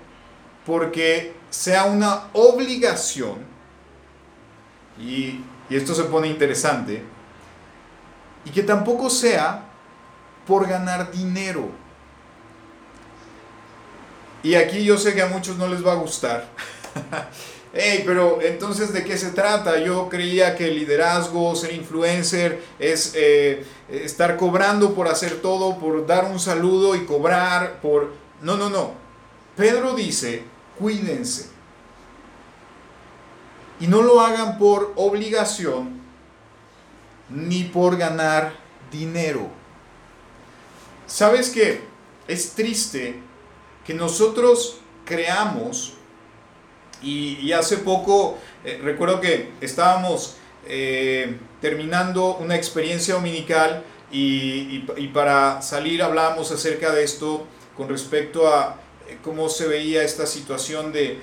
porque 0.66 1.36
sea 1.48 1.84
una 1.84 2.24
obligación, 2.32 3.36
y, 4.98 5.44
esto 5.70 5.94
se 5.94 6.02
pone 6.02 6.26
interesante, 6.26 7.04
y 8.44 8.50
que 8.50 8.64
tampoco 8.64 9.08
sea 9.08 9.62
por 10.44 10.66
ganar 10.66 11.12
dinero. 11.12 11.70
Y 14.42 14.56
aquí 14.56 14.82
yo 14.82 14.98
sé 14.98 15.14
que 15.14 15.22
a 15.22 15.28
muchos 15.28 15.56
no 15.56 15.68
les 15.68 15.86
va 15.86 15.92
a 15.92 15.96
gustar. 15.96 16.48
hey, 17.78 18.02
pero 18.04 18.40
entonces 18.42 18.92
¿de 18.92 19.04
qué 19.04 19.16
se 19.16 19.30
trata? 19.30 19.78
Yo 19.78 20.08
creía 20.08 20.56
que 20.56 20.68
el 20.68 20.76
liderazgo, 20.76 21.54
ser 21.54 21.74
influencer, 21.74 22.62
es 22.78 23.12
eh, 23.14 23.64
estar 23.88 24.36
cobrando 24.36 24.94
por 24.94 25.08
hacer 25.08 25.40
todo, 25.40 25.78
por 25.78 26.06
dar 26.06 26.24
un 26.24 26.40
saludo 26.40 26.94
y 26.96 27.04
cobrar, 27.04 27.80
por... 27.80 28.12
No, 28.42 28.56
no, 28.56 28.70
no. 28.70 28.92
Pedro 29.56 29.94
dice, 29.94 30.44
cuídense. 30.78 31.50
Y 33.80 33.86
no 33.86 34.02
lo 34.02 34.20
hagan 34.20 34.58
por 34.58 34.92
obligación 34.96 36.00
ni 37.28 37.64
por 37.64 37.96
ganar 37.96 38.54
dinero. 38.90 39.48
¿Sabes 41.06 41.50
qué? 41.50 41.82
Es 42.28 42.52
triste 42.52 43.20
que 43.84 43.94
nosotros 43.94 44.78
creamos 45.04 45.94
y, 47.02 47.52
hace 47.52 47.78
poco, 47.78 48.38
eh, 48.64 48.80
recuerdo 48.82 49.20
que 49.20 49.50
estábamos 49.60 50.36
eh, 50.66 51.36
terminando 51.60 52.36
una 52.36 52.56
experiencia 52.56 53.14
dominical 53.14 53.84
y, 54.10 54.80
para 55.12 55.62
salir 55.62 56.02
hablábamos 56.02 56.50
acerca 56.52 56.92
de 56.92 57.04
esto 57.04 57.46
con 57.76 57.88
respecto 57.88 58.48
a 58.48 58.80
eh, 59.08 59.18
cómo 59.22 59.48
se 59.48 59.66
veía 59.66 60.02
esta 60.02 60.26
situación 60.26 60.92
de 60.92 61.18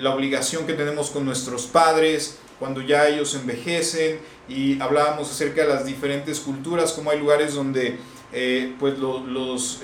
la 0.00 0.14
obligación 0.14 0.66
que 0.66 0.72
tenemos 0.72 1.10
con 1.10 1.24
nuestros 1.24 1.66
padres 1.66 2.38
cuando 2.58 2.80
ya 2.80 3.06
ellos 3.08 3.34
envejecen 3.34 4.18
y 4.48 4.80
hablábamos 4.80 5.30
acerca 5.30 5.62
de 5.62 5.68
las 5.68 5.86
diferentes 5.86 6.40
culturas, 6.40 6.92
como 6.92 7.10
hay 7.10 7.18
lugares 7.18 7.54
donde 7.54 7.96
pues 8.78 8.98
los 8.98 9.80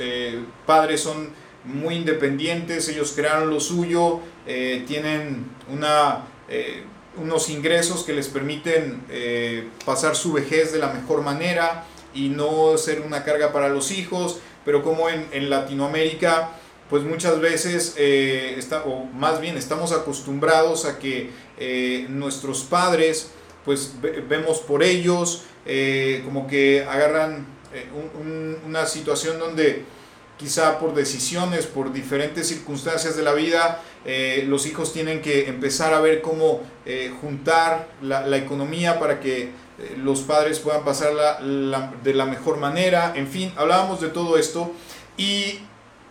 padres 0.67 1.01
son 1.01 1.31
muy 1.65 1.97
independientes, 1.97 2.89
ellos 2.89 3.13
crearon 3.15 3.51
lo 3.51 3.61
suyo, 3.61 4.21
eh, 4.47 4.85
tienen 4.87 5.45
eh, 6.49 6.85
unos 7.17 7.51
ingresos 7.51 8.05
que 8.05 8.13
les 8.13 8.29
permiten 8.29 9.03
eh, 9.11 9.69
pasar 9.85 10.15
su 10.15 10.33
vejez 10.33 10.73
de 10.73 10.79
la 10.79 10.93
mejor 10.93 11.23
manera 11.23 11.85
y 12.15 12.29
no 12.29 12.79
ser 12.79 13.01
una 13.01 13.25
carga 13.25 13.53
para 13.53 13.69
los 13.69 13.91
hijos, 13.91 14.39
pero 14.65 14.85
como 14.85 15.09
en, 15.09 15.27
en 15.33 15.51
Latinoamérica, 15.51 16.51
pues 16.89 17.03
muchas 17.03 17.41
veces, 17.41 17.97
está, 17.99 18.85
o 18.85 19.05
más 19.07 19.41
bien 19.41 19.57
estamos 19.57 19.91
acostumbrados 19.91 20.85
a 20.85 21.01
que 21.01 21.31
nuestros 22.09 22.63
padres, 22.63 23.33
pues 23.65 23.95
vemos 24.29 24.61
por 24.61 24.85
ellos, 24.85 25.43
como 26.25 26.47
que 26.47 26.87
agarran 26.89 27.45
una 28.65 28.87
situación 28.87 29.41
donde 29.41 29.85
quizá 30.39 30.79
por 30.79 30.95
decisiones, 30.95 31.67
por 31.67 31.93
diferentes 31.93 32.49
circunstancias 32.49 33.17
de 33.17 33.23
la 33.23 33.33
vida, 33.33 33.83
eh, 34.09 34.45
los 34.47 34.67
hijos 34.67 34.93
tienen 34.93 35.21
que 35.21 35.49
empezar 35.49 35.93
a 35.93 36.01
ver 36.01 36.23
cómo 36.23 36.61
eh, 36.85 37.13
juntar 37.21 37.89
la, 38.01 38.37
economía 38.37 39.01
para 39.01 39.19
que 39.19 39.43
eh, 39.43 39.51
los 39.99 40.21
padres 40.21 40.61
puedan 40.61 40.85
pasarla 40.85 41.41
de 41.41 42.15
la 42.15 42.25
mejor 42.25 42.59
manera. 42.59 43.15
En 43.17 43.27
fin, 43.27 43.53
hablábamos 43.57 44.01
de 44.01 44.09
todo 44.09 44.39
esto. 44.39 44.71
Y 45.17 45.59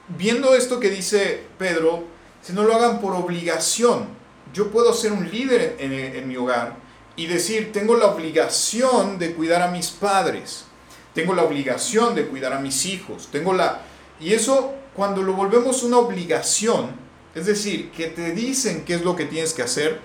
viendo 0.10 0.56
esto 0.56 0.82
que 0.82 0.90
dice 0.90 1.44
Pedro, 1.58 2.04
si 2.42 2.52
no 2.52 2.64
lo 2.64 2.76
hagan 2.76 3.00
por 3.00 3.14
obligación, 3.14 4.08
yo 4.54 4.72
puedo 4.72 4.94
ser 4.94 5.14
un 5.14 5.32
líder 5.32 5.78
en, 5.80 5.94
en 5.94 6.28
mi 6.28 6.36
hogar 6.36 6.76
y 7.16 7.28
decir, 7.28 7.72
tengo 7.72 7.96
la 7.96 8.08
obligación 8.08 9.18
de 9.18 9.34
cuidar 9.34 9.62
a 9.62 9.72
mis 9.72 9.92
padres, 9.92 10.66
tengo 11.14 11.34
la 11.34 11.44
obligación 11.44 12.14
de 12.14 12.26
cuidar 12.26 12.52
a 12.52 12.60
mis 12.60 12.86
hijos, 12.86 13.30
tengo 13.32 13.54
la 13.54 13.84
y 14.20 14.34
eso 14.34 14.74
cuando 14.96 15.22
lo 15.22 15.34
volvemos 15.34 15.84
una 15.84 15.98
obligación, 15.98 17.05
es 17.36 17.46
decir, 17.46 17.92
que 17.92 18.08
te 18.08 18.32
dicen 18.32 18.86
qué 18.86 18.96
es 18.96 19.02
lo 19.04 19.16
que 19.16 19.26
tienes 19.26 19.54
que 19.54 19.62
hacer, 19.62 20.00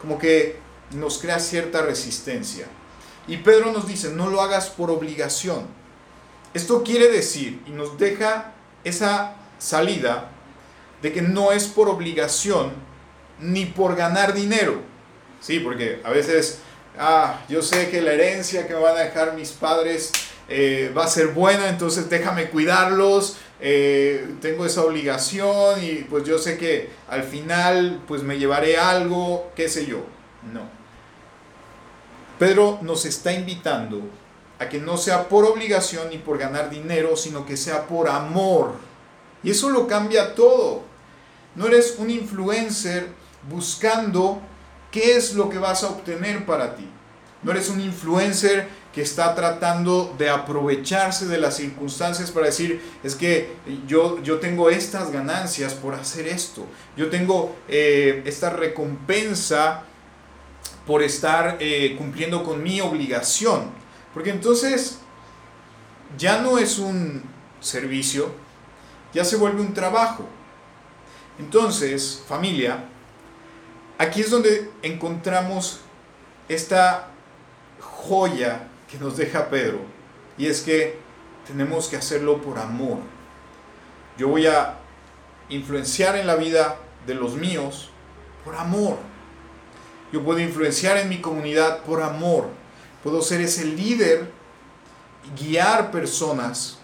como 0.00 0.18
que 0.18 0.58
nos 0.92 1.18
crea 1.18 1.40
cierta 1.40 1.82
resistencia. 1.82 2.66
Y 3.26 3.38
Pedro 3.38 3.72
nos 3.72 3.88
dice, 3.88 4.10
no 4.10 4.28
lo 4.28 4.42
hagas 4.42 4.68
por 4.68 4.90
obligación. 4.90 5.66
Esto 6.54 6.84
quiere 6.84 7.08
decir, 7.08 7.60
y 7.66 7.70
nos 7.70 7.98
deja 7.98 8.52
esa 8.84 9.34
salida, 9.58 10.30
de 11.02 11.12
que 11.12 11.22
no 11.22 11.52
es 11.52 11.66
por 11.66 11.88
obligación 11.88 12.72
ni 13.40 13.66
por 13.66 13.96
ganar 13.96 14.34
dinero. 14.34 14.80
Sí, 15.40 15.60
porque 15.60 16.00
a 16.04 16.10
veces, 16.10 16.58
ah, 16.98 17.40
yo 17.48 17.62
sé 17.62 17.90
que 17.90 18.00
la 18.00 18.12
herencia 18.12 18.66
que 18.66 18.74
me 18.74 18.80
van 18.80 18.96
a 18.96 19.00
dejar 19.00 19.34
mis 19.34 19.50
padres 19.50 20.12
eh, 20.48 20.92
va 20.96 21.04
a 21.04 21.08
ser 21.08 21.28
buena, 21.28 21.68
entonces 21.68 22.08
déjame 22.08 22.48
cuidarlos, 22.50 23.36
eh, 23.60 24.34
tengo 24.40 24.66
esa 24.66 24.82
obligación 24.82 25.82
y 25.82 26.04
pues 26.08 26.24
yo 26.24 26.38
sé 26.38 26.58
que 26.58 26.90
al 27.08 27.22
final 27.22 28.02
pues 28.06 28.22
me 28.22 28.38
llevaré 28.38 28.76
algo, 28.76 29.50
qué 29.54 29.68
sé 29.68 29.86
yo. 29.86 30.04
No. 30.52 30.62
Pedro 32.38 32.78
nos 32.82 33.06
está 33.06 33.32
invitando 33.32 34.02
a 34.58 34.68
que 34.68 34.78
no 34.78 34.96
sea 34.96 35.28
por 35.28 35.44
obligación 35.44 36.10
ni 36.10 36.18
por 36.18 36.38
ganar 36.38 36.70
dinero, 36.70 37.16
sino 37.16 37.46
que 37.46 37.56
sea 37.56 37.86
por 37.86 38.08
amor. 38.08 38.74
Y 39.42 39.50
eso 39.50 39.70
lo 39.70 39.86
cambia 39.86 40.34
todo. 40.34 40.82
No 41.54 41.66
eres 41.66 41.96
un 41.98 42.10
influencer 42.10 43.08
buscando 43.48 44.40
qué 44.90 45.16
es 45.16 45.34
lo 45.34 45.48
que 45.48 45.58
vas 45.58 45.82
a 45.82 45.88
obtener 45.88 46.44
para 46.44 46.74
ti. 46.74 46.88
No 47.42 47.52
eres 47.52 47.68
un 47.68 47.80
influencer 47.80 48.68
que 48.96 49.02
está 49.02 49.34
tratando 49.34 50.14
de 50.16 50.30
aprovecharse 50.30 51.26
de 51.26 51.36
las 51.36 51.56
circunstancias 51.56 52.30
para 52.30 52.46
decir, 52.46 52.80
es 53.04 53.14
que 53.14 53.54
yo, 53.86 54.22
yo 54.22 54.38
tengo 54.38 54.70
estas 54.70 55.12
ganancias 55.12 55.74
por 55.74 55.94
hacer 55.94 56.26
esto, 56.26 56.64
yo 56.96 57.10
tengo 57.10 57.54
eh, 57.68 58.22
esta 58.24 58.48
recompensa 58.48 59.82
por 60.86 61.02
estar 61.02 61.58
eh, 61.60 61.94
cumpliendo 61.98 62.42
con 62.42 62.62
mi 62.62 62.80
obligación. 62.80 63.70
Porque 64.14 64.30
entonces 64.30 65.00
ya 66.16 66.40
no 66.40 66.56
es 66.56 66.78
un 66.78 67.22
servicio, 67.60 68.30
ya 69.12 69.26
se 69.26 69.36
vuelve 69.36 69.60
un 69.60 69.74
trabajo. 69.74 70.26
Entonces, 71.38 72.22
familia, 72.26 72.86
aquí 73.98 74.22
es 74.22 74.30
donde 74.30 74.70
encontramos 74.80 75.80
esta 76.48 77.10
joya 77.78 78.70
que 78.90 78.98
nos 78.98 79.16
deja 79.16 79.50
Pedro. 79.50 79.80
Y 80.38 80.46
es 80.46 80.60
que 80.60 80.98
tenemos 81.46 81.88
que 81.88 81.96
hacerlo 81.96 82.40
por 82.40 82.58
amor. 82.58 82.98
Yo 84.18 84.28
voy 84.28 84.46
a 84.46 84.78
influenciar 85.48 86.16
en 86.16 86.26
la 86.26 86.36
vida 86.36 86.76
de 87.06 87.14
los 87.14 87.34
míos 87.34 87.90
por 88.44 88.56
amor. 88.56 88.98
Yo 90.12 90.22
puedo 90.24 90.38
influenciar 90.38 90.96
en 90.98 91.08
mi 91.08 91.20
comunidad 91.20 91.82
por 91.82 92.02
amor. 92.02 92.48
Puedo 93.02 93.22
ser 93.22 93.40
ese 93.40 93.64
líder, 93.64 94.30
guiar 95.38 95.90
personas 95.90 96.78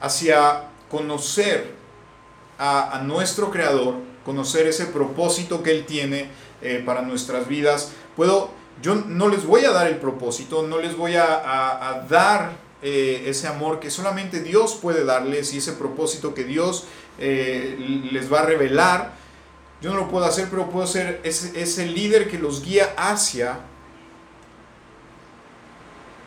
hacia 0.00 0.64
conocer 0.90 1.74
a, 2.58 3.02
nuestro 3.04 3.50
Creador, 3.50 3.96
conocer 4.24 4.66
ese 4.66 4.86
propósito 4.86 5.62
que 5.62 5.70
Él 5.70 5.86
tiene 5.86 6.30
eh, 6.62 6.82
para 6.84 7.02
nuestras 7.02 7.48
vidas. 7.48 7.92
Puedo 8.16 8.50
yo 8.82 8.94
no 8.94 9.28
les 9.28 9.44
voy 9.44 9.64
a 9.64 9.70
dar 9.70 9.86
el 9.86 9.96
propósito, 9.96 10.62
no 10.62 10.78
les 10.78 10.96
voy 10.96 11.16
a, 11.16 12.04
dar 12.08 12.52
eh, 12.82 13.24
ese 13.26 13.48
amor 13.48 13.80
que 13.80 13.90
solamente 13.90 14.40
Dios 14.40 14.78
puede 14.80 15.04
darles 15.04 15.52
y 15.52 15.58
ese 15.58 15.72
propósito 15.72 16.34
que 16.34 16.44
Dios 16.44 16.84
eh, 17.18 17.76
les 18.10 18.32
va 18.32 18.40
a 18.40 18.46
revelar. 18.46 19.12
Yo 19.80 19.90
no 19.90 19.96
lo 19.96 20.08
puedo 20.08 20.24
hacer, 20.24 20.48
pero 20.50 20.70
puedo 20.70 20.86
ser 20.86 21.20
ese, 21.22 21.60
ese 21.60 21.86
líder 21.86 22.28
que 22.28 22.38
los 22.38 22.64
guía 22.64 22.94
hacia, 22.96 23.60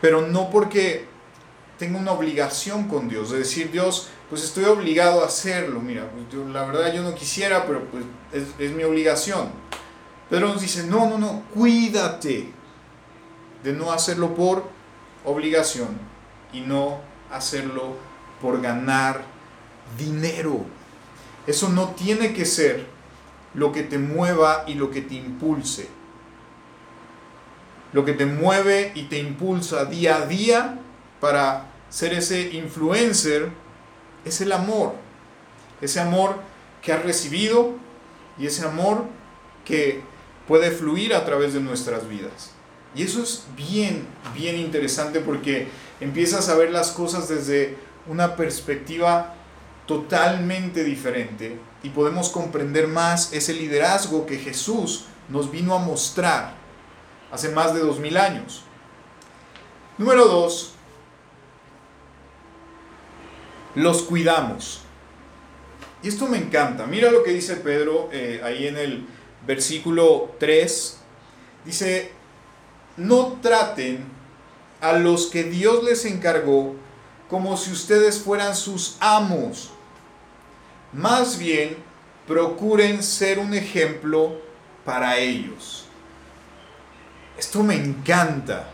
pero 0.00 0.26
no 0.26 0.50
porque 0.50 1.06
tengo 1.78 1.98
una 1.98 2.12
obligación 2.12 2.88
con 2.88 3.08
Dios, 3.08 3.30
de 3.30 3.38
decir, 3.38 3.70
Dios, 3.70 4.08
pues 4.30 4.44
estoy 4.44 4.64
obligado 4.64 5.22
a 5.22 5.26
hacerlo. 5.26 5.80
Mira, 5.80 6.08
pues 6.10 6.46
la 6.48 6.64
verdad 6.64 6.92
yo 6.94 7.02
no 7.02 7.14
quisiera, 7.14 7.66
pero 7.66 7.84
pues 7.90 8.04
es, 8.32 8.44
es 8.58 8.72
mi 8.72 8.84
obligación. 8.84 9.50
Pedro 10.32 10.48
nos 10.48 10.62
dice, 10.62 10.84
no, 10.84 11.10
no, 11.10 11.18
no, 11.18 11.42
cuídate 11.52 12.48
de 13.62 13.72
no 13.74 13.92
hacerlo 13.92 14.34
por 14.34 14.64
obligación 15.26 15.88
y 16.54 16.60
no 16.60 17.02
hacerlo 17.30 17.98
por 18.40 18.62
ganar 18.62 19.26
dinero. 19.98 20.64
Eso 21.46 21.68
no 21.68 21.90
tiene 21.90 22.32
que 22.32 22.46
ser 22.46 22.86
lo 23.52 23.72
que 23.72 23.82
te 23.82 23.98
mueva 23.98 24.64
y 24.66 24.72
lo 24.72 24.90
que 24.90 25.02
te 25.02 25.16
impulse. 25.16 25.90
Lo 27.92 28.06
que 28.06 28.14
te 28.14 28.24
mueve 28.24 28.92
y 28.94 29.02
te 29.02 29.18
impulsa 29.18 29.84
día 29.84 30.16
a 30.16 30.26
día 30.26 30.78
para 31.20 31.66
ser 31.90 32.14
ese 32.14 32.54
influencer 32.54 33.50
es 34.24 34.40
el 34.40 34.52
amor. 34.52 34.94
Ese 35.82 36.00
amor 36.00 36.36
que 36.80 36.94
has 36.94 37.02
recibido 37.02 37.74
y 38.38 38.46
ese 38.46 38.64
amor 38.64 39.04
que 39.66 40.10
puede 40.52 40.70
fluir 40.70 41.14
a 41.14 41.24
través 41.24 41.54
de 41.54 41.60
nuestras 41.60 42.06
vidas. 42.06 42.50
Y 42.94 43.04
eso 43.04 43.22
es 43.22 43.44
bien, 43.56 44.06
bien 44.34 44.56
interesante 44.56 45.20
porque 45.20 45.68
empiezas 45.98 46.50
a 46.50 46.56
ver 46.56 46.70
las 46.70 46.90
cosas 46.90 47.26
desde 47.26 47.78
una 48.06 48.36
perspectiva 48.36 49.34
totalmente 49.86 50.84
diferente 50.84 51.58
y 51.82 51.88
podemos 51.88 52.28
comprender 52.28 52.86
más 52.86 53.32
ese 53.32 53.54
liderazgo 53.54 54.26
que 54.26 54.36
Jesús 54.36 55.06
nos 55.30 55.50
vino 55.50 55.74
a 55.74 55.78
mostrar 55.78 56.52
hace 57.30 57.48
más 57.48 57.72
de 57.72 57.80
dos 57.80 57.98
mil 57.98 58.18
años. 58.18 58.62
Número 59.96 60.26
dos, 60.26 60.74
los 63.74 64.02
cuidamos. 64.02 64.82
Y 66.02 66.08
esto 66.08 66.26
me 66.26 66.36
encanta. 66.36 66.86
Mira 66.86 67.10
lo 67.10 67.22
que 67.22 67.30
dice 67.30 67.56
Pedro 67.56 68.10
eh, 68.12 68.42
ahí 68.44 68.66
en 68.66 68.76
el 68.76 69.06
versículo 69.46 70.34
3, 70.38 70.98
dice, 71.64 72.12
no 72.96 73.38
traten 73.40 74.04
a 74.80 74.92
los 74.92 75.26
que 75.26 75.44
Dios 75.44 75.84
les 75.84 76.04
encargó 76.04 76.74
como 77.28 77.56
si 77.56 77.72
ustedes 77.72 78.20
fueran 78.20 78.54
sus 78.54 78.96
amos. 79.00 79.70
Más 80.92 81.38
bien, 81.38 81.76
procuren 82.26 83.02
ser 83.02 83.38
un 83.38 83.54
ejemplo 83.54 84.38
para 84.84 85.18
ellos. 85.18 85.86
Esto 87.38 87.62
me 87.62 87.74
encanta. 87.74 88.68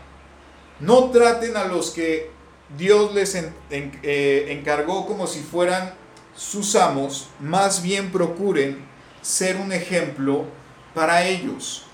No 0.79 1.09
traten 1.11 1.55
a 1.57 1.65
los 1.65 1.91
que 1.91 2.31
Dios 2.77 3.13
les 3.13 3.35
eh, 3.35 4.45
encargó 4.49 5.07
como 5.07 5.27
si 5.27 5.39
fueran 5.39 5.93
sus 6.35 6.75
amos, 6.75 7.27
más 7.39 7.81
bien 7.81 8.11
procuren 8.11 8.85
ser 9.21 9.57
un 9.57 9.71
ejemplo 9.71 10.45
para 10.93 11.23
ellos. 11.25 11.85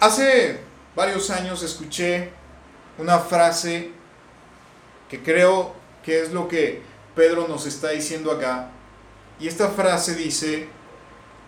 Hace 0.00 0.60
varios 0.94 1.30
años 1.30 1.62
escuché 1.62 2.30
una 2.98 3.18
frase 3.18 3.90
que 5.08 5.22
creo 5.22 5.74
que 6.04 6.20
es 6.20 6.32
lo 6.32 6.48
que 6.48 6.82
Pedro 7.14 7.48
nos 7.48 7.66
está 7.66 7.90
diciendo 7.90 8.30
acá. 8.30 8.70
Y 9.40 9.48
esta 9.48 9.68
frase 9.68 10.14
dice, 10.14 10.68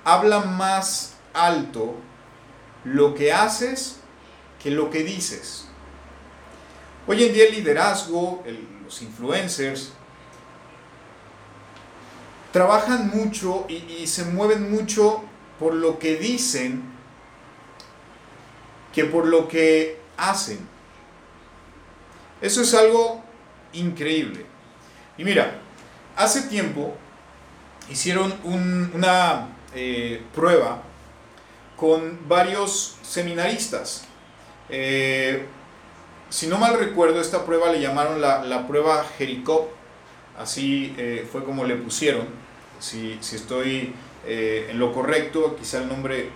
habla 0.05 0.41
más 0.41 1.15
alto 1.33 1.95
lo 2.85 3.15
que 3.15 3.33
haces 3.33 3.97
que 4.63 4.71
lo 4.71 4.91
que 4.91 5.03
dices. 5.03 5.67
Hoy 7.07 7.25
en 7.25 7.33
día 7.33 7.47
el 7.47 7.55
liderazgo, 7.55 8.43
los 8.85 9.03
influencers, 9.03 9.93
trabajan 12.53 13.11
mucho 13.15 13.67
y, 13.69 14.07
se 14.07 14.25
mueven 14.25 14.71
mucho 14.71 15.23
por 15.59 15.75
lo 15.75 15.99
que 15.99 16.17
dicen 16.17 16.83
que 18.93 19.05
por 19.05 19.27
lo 19.27 19.47
que 19.49 20.01
hacen. 20.17 20.59
Eso 22.41 22.63
es 22.63 22.75
algo 22.75 23.23
increíble. 23.73 24.47
Y 25.17 25.25
mira, 25.25 25.61
hace 26.17 26.43
tiempo 26.43 26.97
hicieron 27.91 28.35
una 28.43 29.49
eh, 29.75 30.23
prueba 30.35 30.83
con 31.77 32.29
varios 32.29 32.97
seminaristas. 33.03 34.05
Eh, 34.69 35.47
si 36.31 36.47
no 36.47 36.59
mal 36.59 36.79
recuerdo, 36.79 37.21
esta 37.21 37.45
prueba 37.45 37.71
le 37.71 37.81
llamaron 37.81 38.21
la, 38.21 38.67
prueba 38.67 39.05
Jericó, 39.19 39.71
así 40.39 40.95
eh, 40.97 41.29
fue 41.31 41.45
como 41.45 41.65
le 41.65 41.77
pusieron 41.77 42.40
si, 42.81 43.19
estoy 43.33 43.95
eh, 44.27 44.69
en 44.71 44.79
lo 44.79 44.93
correcto, 44.93 45.57
quizá 45.57 45.79
el 45.79 45.89
nombre, 45.89 46.31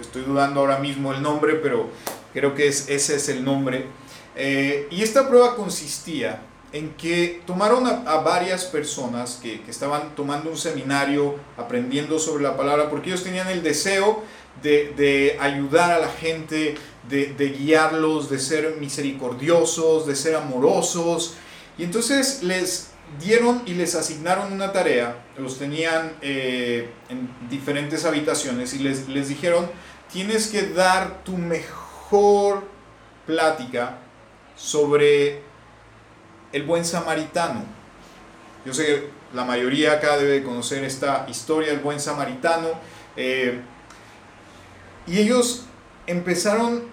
estoy 0.00 0.22
dudando 0.22 0.60
ahora 0.60 0.78
mismo 0.78 1.12
el 1.12 1.22
nombre, 1.22 1.54
pero 1.54 1.88
creo 2.32 2.54
que 2.54 2.66
es, 2.66 2.88
ese 2.88 3.16
es 3.16 3.28
el 3.28 3.44
nombre. 3.44 3.86
Eh, 4.36 4.88
y 4.90 5.02
esta 5.02 5.28
prueba 5.28 5.54
consistía 5.56 6.42
en 6.72 6.94
que 6.94 7.42
tomaron 7.46 7.86
a, 7.86 8.16
varias 8.18 8.64
personas 8.64 9.40
que, 9.42 9.60
que, 9.62 9.70
estaban 9.70 10.14
tomando 10.14 10.50
un 10.50 10.56
seminario, 10.56 11.34
aprendiendo 11.56 12.18
sobre 12.18 12.44
la 12.44 12.56
palabra, 12.56 12.88
porque 12.88 13.10
ellos 13.10 13.24
tenían 13.24 13.48
el 13.48 13.62
deseo 13.62 14.22
de, 14.62 15.36
ayudar 15.40 15.90
a 15.90 15.98
la 15.98 16.08
gente, 16.08 16.76
de, 17.08 17.34
de, 17.34 17.48
guiarlos, 17.48 18.30
de 18.30 18.38
ser 18.38 18.76
misericordiosos, 18.78 20.06
de 20.06 20.14
ser 20.14 20.36
amorosos. 20.36 21.34
Y 21.78 21.84
entonces 21.84 22.42
les 22.42 22.89
dieron 23.18 23.62
y 23.66 23.74
les 23.74 23.94
asignaron 23.94 24.52
una 24.52 24.72
tarea, 24.72 25.16
los 25.36 25.58
tenían 25.58 26.12
eh, 26.22 26.90
en 27.08 27.28
diferentes 27.48 28.04
habitaciones 28.04 28.74
y 28.74 28.78
les, 28.78 29.08
les 29.08 29.28
dijeron, 29.28 29.70
tienes 30.12 30.48
que 30.48 30.68
dar 30.68 31.24
tu 31.24 31.36
mejor 31.36 32.64
plática 33.26 33.98
sobre 34.56 35.42
el 36.52 36.62
buen 36.64 36.84
samaritano. 36.84 37.64
Yo 38.64 38.74
sé 38.74 38.86
que 38.86 39.10
la 39.32 39.44
mayoría 39.44 39.92
acá 39.92 40.18
debe 40.18 40.42
conocer 40.42 40.84
esta 40.84 41.26
historia 41.28 41.70
del 41.70 41.80
buen 41.80 42.00
samaritano. 42.00 42.68
Eh, 43.16 43.60
y 45.06 45.18
ellos 45.18 45.64
empezaron 46.06 46.84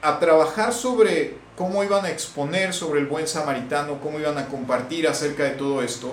a 0.00 0.18
trabajar 0.18 0.72
sobre 0.72 1.36
cómo 1.56 1.84
iban 1.84 2.04
a 2.04 2.10
exponer 2.10 2.72
sobre 2.72 3.00
el 3.00 3.06
buen 3.06 3.28
samaritano, 3.28 4.00
cómo 4.00 4.18
iban 4.18 4.38
a 4.38 4.48
compartir 4.48 5.06
acerca 5.08 5.44
de 5.44 5.50
todo 5.50 5.82
esto. 5.82 6.12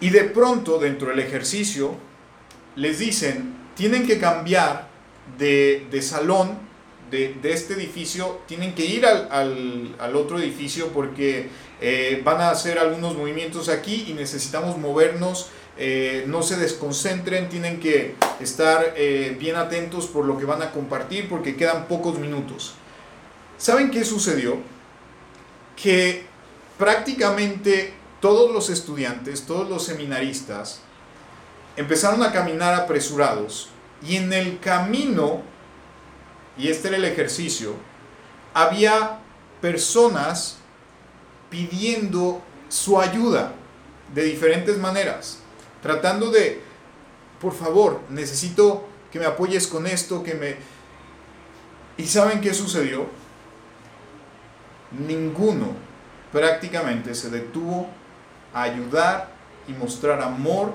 Y 0.00 0.10
de 0.10 0.24
pronto, 0.24 0.78
dentro 0.78 1.08
del 1.08 1.20
ejercicio, 1.20 1.94
les 2.76 2.98
dicen, 2.98 3.54
tienen 3.76 4.06
que 4.06 4.18
cambiar 4.18 4.88
de, 5.38 5.86
salón 6.02 6.58
de, 7.10 7.36
este 7.44 7.74
edificio, 7.74 8.40
tienen 8.46 8.74
que 8.74 8.84
ir 8.84 9.06
al, 9.06 10.16
otro 10.16 10.38
edificio 10.38 10.88
porque 10.88 11.48
eh, 11.80 12.20
van 12.24 12.40
a 12.40 12.50
hacer 12.50 12.78
algunos 12.78 13.16
movimientos 13.16 13.68
aquí 13.68 14.06
y 14.08 14.14
necesitamos 14.14 14.78
movernos. 14.78 15.50
Eh, 15.76 16.24
no 16.28 16.42
se 16.42 16.56
desconcentren, 16.56 17.48
tienen 17.48 17.80
que 17.80 18.14
estar 18.40 18.94
eh, 18.96 19.36
bien 19.40 19.56
atentos 19.56 20.06
por 20.06 20.24
lo 20.24 20.38
que 20.38 20.44
van 20.44 20.62
a 20.62 20.70
compartir 20.70 21.28
porque 21.28 21.56
quedan 21.56 21.86
pocos 21.88 22.18
minutos. 22.18 22.74
¿Saben 23.58 23.90
qué 23.90 24.04
sucedió? 24.04 24.58
Que 25.76 26.26
prácticamente 26.78 27.94
todos 28.20 28.52
los 28.52 28.70
estudiantes, 28.70 29.46
todos 29.46 29.68
los 29.68 29.84
seminaristas, 29.84 30.80
empezaron 31.76 32.22
a 32.22 32.32
caminar 32.32 32.74
apresurados 32.74 33.68
y 34.06 34.16
en 34.16 34.32
el 34.32 34.60
camino, 34.60 35.42
y 36.56 36.68
este 36.68 36.88
era 36.88 36.96
el 36.96 37.04
ejercicio, 37.04 37.74
había 38.52 39.18
personas 39.60 40.56
pidiendo 41.50 42.42
su 42.68 43.00
ayuda 43.00 43.52
de 44.14 44.24
diferentes 44.24 44.78
maneras, 44.78 45.38
tratando 45.82 46.30
de, 46.30 46.60
por 47.40 47.54
favor, 47.54 48.00
necesito 48.10 48.86
que 49.12 49.18
me 49.18 49.26
apoyes 49.26 49.66
con 49.66 49.86
esto, 49.86 50.22
que 50.22 50.34
me... 50.34 50.56
¿Y 51.96 52.06
saben 52.06 52.40
qué 52.40 52.52
sucedió? 52.52 53.06
Ninguno 54.98 55.72
prácticamente 56.32 57.14
se 57.14 57.30
detuvo 57.30 57.88
a 58.52 58.62
ayudar 58.62 59.28
y 59.68 59.72
mostrar 59.72 60.20
amor 60.20 60.74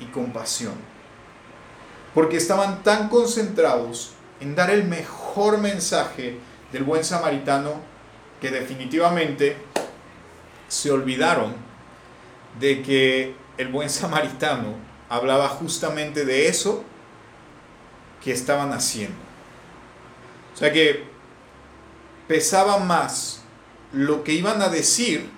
y 0.00 0.06
compasión. 0.06 0.74
Porque 2.14 2.36
estaban 2.36 2.82
tan 2.82 3.08
concentrados 3.08 4.12
en 4.40 4.54
dar 4.54 4.70
el 4.70 4.84
mejor 4.84 5.58
mensaje 5.58 6.38
del 6.72 6.84
buen 6.84 7.04
samaritano 7.04 7.74
que 8.40 8.50
definitivamente 8.50 9.56
se 10.68 10.90
olvidaron 10.90 11.54
de 12.58 12.82
que 12.82 13.34
el 13.58 13.68
buen 13.68 13.90
samaritano 13.90 14.74
hablaba 15.08 15.48
justamente 15.48 16.24
de 16.24 16.48
eso 16.48 16.84
que 18.22 18.32
estaban 18.32 18.72
haciendo. 18.72 19.16
O 20.54 20.56
sea 20.56 20.72
que 20.72 21.04
pesaba 22.26 22.78
más 22.78 23.42
lo 23.92 24.24
que 24.24 24.32
iban 24.32 24.62
a 24.62 24.68
decir 24.68 25.30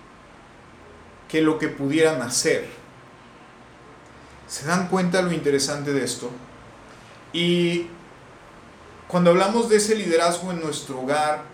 que 1.28 1.42
lo 1.42 1.58
que 1.58 1.68
pudieran 1.68 2.22
hacer. 2.22 2.68
¿Se 4.46 4.66
dan 4.66 4.88
cuenta 4.88 5.22
lo 5.22 5.32
interesante 5.32 5.92
de 5.92 6.04
esto? 6.04 6.30
Y 7.32 7.86
cuando 9.06 9.30
hablamos 9.30 9.68
de 9.68 9.76
ese 9.76 9.94
liderazgo 9.94 10.50
en 10.52 10.60
nuestro 10.60 11.00
hogar, 11.00 11.44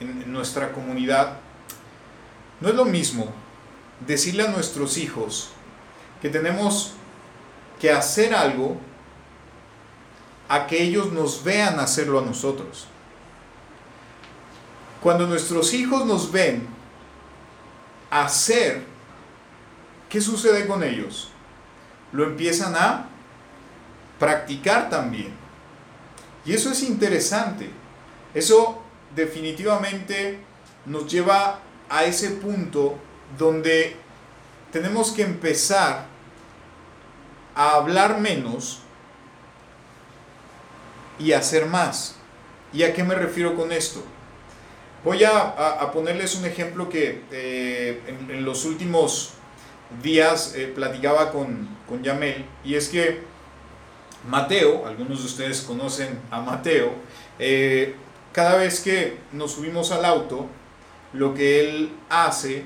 en, 0.00 0.30
nuestra 0.30 0.72
comunidad, 0.72 1.38
no 2.60 2.68
es 2.68 2.74
lo 2.74 2.84
mismo 2.84 3.32
decirle 4.06 4.44
a 4.44 4.50
nuestros 4.50 4.98
hijos 4.98 5.50
que 6.20 6.28
tenemos 6.28 6.92
que 7.80 7.90
hacer 7.90 8.34
algo 8.34 8.76
a 10.48 10.66
que 10.66 10.82
ellos 10.82 11.12
nos 11.12 11.44
vean 11.44 11.80
hacerlo 11.80 12.18
a 12.18 12.22
nosotros. 12.22 12.86
Cuando 15.02 15.26
nuestros 15.26 15.72
hijos 15.74 16.04
nos 16.06 16.32
ven 16.32 16.66
hacer, 18.10 18.84
¿qué 20.08 20.20
sucede 20.20 20.66
con 20.66 20.82
ellos? 20.82 21.30
Lo 22.12 22.24
empiezan 22.24 22.74
a 22.74 23.08
practicar 24.18 24.90
también. 24.90 25.32
Y 26.44 26.52
eso 26.52 26.70
es 26.70 26.82
interesante. 26.82 27.70
Eso 28.34 28.82
definitivamente 29.14 30.40
nos 30.86 31.10
lleva 31.10 31.60
a 31.88 32.04
ese 32.04 32.30
punto 32.30 32.98
donde 33.36 33.96
tenemos 34.72 35.12
que 35.12 35.22
empezar 35.22 36.06
a 37.54 37.70
hablar 37.72 38.20
menos 38.20 38.80
y 41.18 41.32
hacer 41.32 41.66
más. 41.66 42.16
¿Y 42.72 42.82
a 42.82 42.92
qué 42.92 43.02
me 43.02 43.14
refiero 43.14 43.56
con 43.56 43.72
esto? 43.72 44.02
Voy 45.04 45.22
a, 45.22 45.90
ponerles 45.92 46.34
un 46.34 46.44
ejemplo 46.44 46.88
que 46.88 47.22
eh, 47.30 48.00
en, 48.06 48.44
los 48.44 48.64
últimos 48.64 49.30
días 50.02 50.54
eh, 50.56 50.72
platicaba 50.74 51.30
con, 51.30 51.68
con 51.88 52.02
Yamel, 52.02 52.44
y 52.64 52.74
es 52.74 52.88
que 52.88 53.20
Mateo, 54.28 54.86
algunos 54.86 55.20
de 55.20 55.26
ustedes 55.26 55.62
conocen 55.62 56.18
a 56.30 56.40
Mateo, 56.40 56.92
eh, 57.38 57.94
cada 58.32 58.56
vez 58.56 58.80
que 58.80 59.18
nos 59.32 59.52
subimos 59.52 59.92
al 59.92 60.04
auto, 60.04 60.46
lo 61.12 61.32
que 61.32 61.60
él 61.60 61.92
hace 62.10 62.64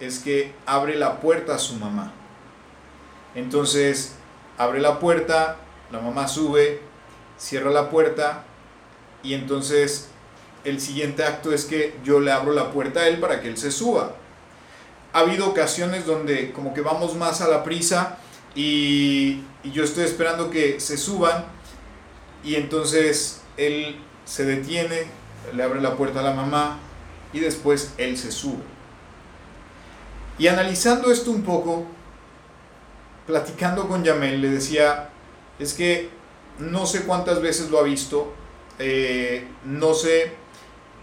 es 0.00 0.18
que 0.18 0.52
abre 0.66 0.96
la 0.96 1.20
puerta 1.20 1.54
a 1.54 1.58
su 1.58 1.74
mamá. 1.74 2.12
Entonces, 3.34 4.16
abre 4.58 4.80
la 4.80 4.98
puerta, 4.98 5.56
la 5.92 6.00
mamá 6.00 6.26
sube, 6.26 6.80
cierra 7.38 7.70
la 7.70 7.88
puerta 7.88 8.44
y 9.22 9.34
entonces 9.34 10.10
el 10.68 10.80
siguiente 10.80 11.24
acto 11.24 11.52
es 11.52 11.64
que 11.64 11.94
yo 12.04 12.20
le 12.20 12.32
abro 12.32 12.52
la 12.52 12.70
puerta 12.70 13.00
a 13.00 13.08
él 13.08 13.18
para 13.18 13.40
que 13.40 13.48
él 13.48 13.56
se 13.56 13.70
suba. 13.70 14.14
Ha 15.12 15.20
habido 15.20 15.48
ocasiones 15.48 16.06
donde 16.06 16.52
como 16.52 16.74
que 16.74 16.80
vamos 16.80 17.16
más 17.16 17.40
a 17.40 17.48
la 17.48 17.64
prisa 17.64 18.18
y, 18.54 19.44
yo 19.64 19.84
estoy 19.84 20.04
esperando 20.04 20.50
que 20.50 20.80
se 20.80 20.96
suban 20.96 21.44
y 22.42 22.54
entonces 22.54 23.42
él 23.58 24.00
se 24.24 24.44
detiene, 24.44 25.02
le 25.52 25.62
abre 25.62 25.80
la 25.82 25.94
puerta 25.94 26.20
a 26.20 26.22
la 26.22 26.32
mamá 26.32 26.78
y 27.32 27.40
después 27.40 27.92
él 27.98 28.16
se 28.16 28.32
sube. 28.32 28.62
Y 30.38 30.46
analizando 30.46 31.10
esto 31.10 31.30
un 31.32 31.42
poco, 31.42 31.84
platicando 33.26 33.88
con 33.88 34.04
Yamel, 34.04 34.40
le 34.40 34.48
decía, 34.48 35.10
es 35.58 35.74
que 35.74 36.08
no 36.58 36.86
sé 36.86 37.02
cuántas 37.02 37.42
veces 37.42 37.68
lo 37.70 37.80
ha 37.80 37.82
visto, 37.82 38.32
eh, 38.78 39.46
no 39.64 39.92
sé 39.92 40.32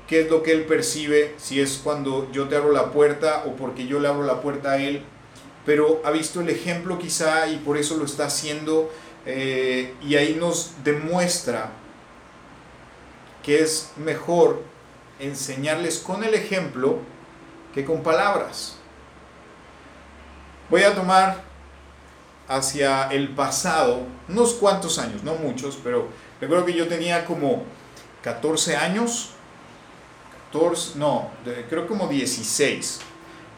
qué 0.07 0.21
es 0.21 0.29
lo 0.29 0.43
que 0.43 0.51
él 0.51 0.65
percibe, 0.65 1.35
si 1.37 1.59
es 1.59 1.79
cuando 1.83 2.31
yo 2.31 2.47
te 2.47 2.55
abro 2.55 2.71
la 2.71 2.91
puerta 2.91 3.43
o 3.45 3.55
porque 3.55 3.87
yo 3.87 3.99
le 3.99 4.07
abro 4.07 4.23
la 4.23 4.41
puerta 4.41 4.73
a 4.73 4.77
él, 4.77 5.03
pero 5.65 6.01
ha 6.05 6.11
visto 6.11 6.41
el 6.41 6.49
ejemplo 6.49 6.99
quizá 6.99 7.47
y 7.47 7.57
por 7.57 7.77
eso 7.77 7.97
lo 7.97 8.05
está 8.05 8.25
haciendo 8.25 8.91
eh, 9.25 9.95
y 10.03 10.15
ahí 10.15 10.37
nos 10.39 10.83
demuestra 10.83 11.71
que 13.41 13.61
es 13.61 13.91
mejor 13.97 14.61
enseñarles 15.19 15.99
con 15.99 16.23
el 16.23 16.33
ejemplo 16.33 16.99
que 17.73 17.83
con 17.83 18.03
palabras. 18.03 18.77
Voy 20.69 20.83
a 20.83 20.93
tomar 20.95 21.43
hacia 22.47 23.07
el 23.09 23.29
pasado 23.29 24.01
unos 24.29 24.53
cuantos 24.53 24.99
años, 24.99 25.23
no 25.23 25.35
muchos, 25.35 25.79
pero 25.83 26.07
recuerdo 26.39 26.65
que 26.65 26.73
yo 26.73 26.87
tenía 26.87 27.25
como 27.25 27.63
14 28.23 28.75
años 28.75 29.34
no, 30.95 31.31
creo 31.69 31.87
como 31.87 32.07
16. 32.07 32.99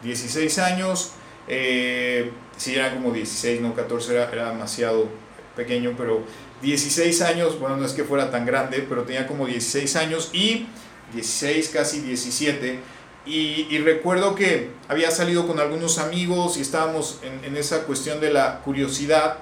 16 0.04 0.60
años, 0.60 1.12
eh, 1.48 2.32
si 2.58 2.76
era 2.76 2.94
como 2.94 3.12
16, 3.12 3.62
no 3.62 3.74
14, 3.74 4.14
era, 4.14 4.50
demasiado 4.50 5.08
pequeño, 5.56 5.94
pero 5.98 6.24
16 6.62 7.22
años, 7.22 7.60
bueno, 7.60 7.78
no 7.78 7.86
es 7.86 7.94
que 7.94 8.04
fuera 8.04 8.30
tan 8.32 8.46
grande, 8.46 8.86
pero 8.88 9.04
tenía 9.04 9.28
como 9.28 9.46
16 9.46 9.96
años 9.96 10.30
y 10.34 10.68
16, 11.14 11.70
casi 11.70 12.02
17. 12.02 12.80
Y, 13.26 13.78
recuerdo 13.80 14.36
que 14.36 14.72
había 14.88 15.12
salido 15.12 15.48
con 15.48 15.60
algunos 15.60 15.98
amigos 15.98 16.58
y 16.58 16.62
estábamos 16.62 17.20
en, 17.24 17.44
en 17.44 17.58
esa 17.58 17.84
cuestión 17.84 18.22
de 18.22 18.32
la 18.32 18.62
curiosidad 18.62 19.40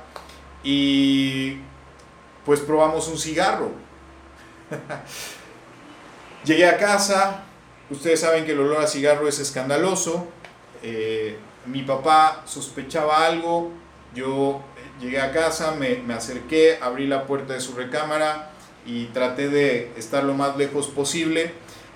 y 0.63 1.59
pues 2.43 2.59
probamos 2.61 3.07
un 3.07 3.19
cigarro. 3.19 3.71
Llegué 6.45 6.67
a 6.67 6.77
casa, 6.77 7.44
ustedes 7.89 8.19
saben 8.19 8.45
que 8.45 8.51
el 8.51 8.59
olor 8.59 8.83
a 8.83 8.87
cigarro 8.87 9.27
es 9.27 9.39
escandaloso. 9.39 10.27
Eh, 10.83 11.37
mi 11.65 11.83
papá 11.83 12.43
sospechaba 12.45 13.25
algo, 13.25 13.71
yo 14.13 14.61
llegué 14.99 15.19
a 15.19 15.31
casa, 15.31 15.71
me, 15.71 15.97
me 15.97 16.13
acerqué, 16.13 16.77
abrí 16.81 17.07
la 17.07 17.25
puerta 17.25 17.53
de 17.53 17.59
su 17.59 17.73
recámara 17.73 18.51
y 18.85 19.05
traté 19.05 19.49
de 19.49 19.91
estar 19.97 20.23
lo 20.23 20.33
más 20.33 20.57
lejos 20.57 20.87
posible. 20.87 21.53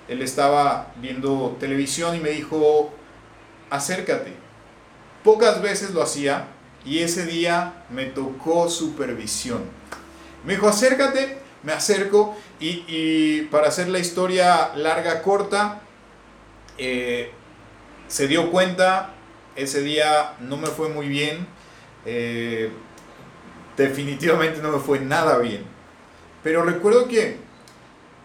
Él 0.08 0.22
estaba 0.22 0.92
viendo 0.96 1.56
televisión 1.60 2.16
y 2.16 2.20
me 2.20 2.30
dijo, 2.30 2.92
acércate. 3.70 4.32
Pocas 5.22 5.62
veces 5.62 5.90
lo 5.92 6.02
hacía 6.02 6.48
y 6.84 7.00
ese 7.00 7.26
día 7.26 7.84
me 7.90 8.06
tocó 8.06 8.68
supervisión. 8.68 9.62
Me 10.44 10.54
dijo, 10.54 10.68
acércate, 10.68 11.38
me 11.62 11.72
acerco 11.72 12.36
y, 12.58 13.42
para 13.42 13.68
hacer 13.68 13.88
la 13.88 13.98
historia 13.98 14.72
larga, 14.76 15.22
corta, 15.22 15.82
eh, 16.78 17.30
se 18.08 18.26
dio 18.26 18.50
cuenta, 18.50 19.14
ese 19.56 19.82
día 19.82 20.34
no 20.40 20.56
me 20.56 20.68
fue 20.68 20.88
muy 20.88 21.08
bien, 21.08 21.46
eh, 22.06 22.70
definitivamente 23.76 24.60
no 24.62 24.70
me 24.72 24.78
fue 24.78 25.00
nada 25.00 25.38
bien. 25.38 25.64
Pero 26.42 26.62
recuerdo 26.62 27.06
que 27.08 27.36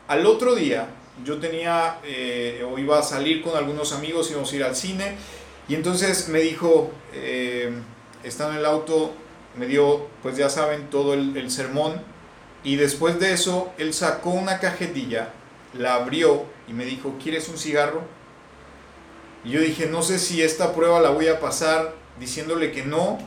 al 0.08 0.26
otro 0.26 0.56
día 0.56 0.88
yo 1.24 1.38
tenía 1.38 2.00
eh, 2.04 2.66
o 2.70 2.78
iba 2.78 3.00
a 3.00 3.04
salir 3.04 3.42
con 3.42 3.56
algunos 3.56 3.94
amigos, 3.94 4.30
íbamos 4.32 4.52
a 4.52 4.56
ir 4.56 4.64
al 4.64 4.76
cine 4.76 5.16
y 5.68 5.76
entonces 5.76 6.30
me 6.30 6.40
dijo, 6.40 6.92
eh, 7.14 7.74
en 8.24 8.56
el 8.56 8.66
auto, 8.66 9.14
me 9.58 9.66
dio, 9.66 10.08
pues 10.22 10.36
ya 10.36 10.50
saben, 10.50 10.90
todo 10.90 11.14
el, 11.14 11.36
el 11.38 11.50
sermón 11.50 12.02
y 12.66 12.76
después 12.76 13.20
de 13.20 13.32
eso 13.32 13.72
él 13.78 13.94
sacó 13.94 14.32
una 14.32 14.60
cajetilla, 14.60 15.30
la 15.74 15.96
abrió 15.96 16.46
y 16.68 16.74
me 16.74 16.84
dijo, 16.84 17.16
¿quieres 17.24 17.48
un 17.48 17.58
cigarro? 17.58 18.02
Y 19.46 19.52
yo 19.52 19.62
dije, 19.62 19.86
no 19.86 20.02
sé 20.02 20.18
si 20.18 20.42
esta 20.42 20.74
prueba 20.74 21.00
la 21.00 21.12
voy 21.12 21.28
a 21.28 21.40
pasar 21.40 21.94
diciéndole 22.20 22.72
que 22.72 22.84
no 22.84 23.20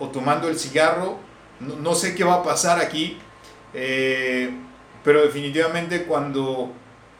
o 0.00 0.08
tomando 0.08 0.48
el 0.48 0.58
cigarro, 0.58 1.18
no, 1.60 1.94
sé 1.94 2.14
qué 2.14 2.24
va 2.24 2.36
a 2.36 2.42
pasar 2.42 2.80
aquí, 2.80 3.18
eh, 3.74 4.50
pero 5.04 5.22
definitivamente 5.22 6.04
cuando 6.04 6.72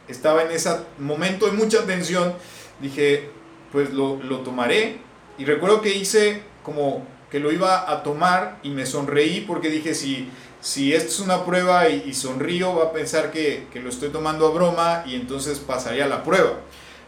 estaba 0.07 0.43
en 0.43 0.51
ese 0.51 0.71
momento 0.97 1.45
de 1.45 1.53
mucha 1.53 1.85
tensión, 1.85 2.33
dije, 2.81 3.29
pues 3.71 3.93
lo, 3.93 4.17
tomaré. 4.43 4.97
Y 5.37 5.45
recuerdo 5.45 5.81
que 5.81 5.95
hice 5.95 6.43
como 6.63 7.05
que 7.29 7.39
lo 7.39 7.51
iba 7.51 7.89
a 7.89 8.03
tomar 8.03 8.59
y 8.61 8.71
me 8.71 8.85
sonreí 8.85 9.41
porque 9.41 9.69
dije, 9.69 9.95
si, 9.95 10.29
si 10.61 10.93
esto 10.93 11.09
es 11.09 11.19
una 11.19 11.43
prueba 11.43 11.89
y, 11.89 12.13
sonrío, 12.13 12.75
va 12.75 12.85
a 12.85 12.91
pensar 12.93 13.31
que, 13.31 13.67
que, 13.73 13.79
lo 13.79 13.89
estoy 13.89 14.09
tomando 14.09 14.47
a 14.47 14.51
broma 14.51 15.03
y 15.05 15.15
entonces 15.15 15.59
pasaría 15.59 16.07
la 16.07 16.23
prueba. 16.23 16.53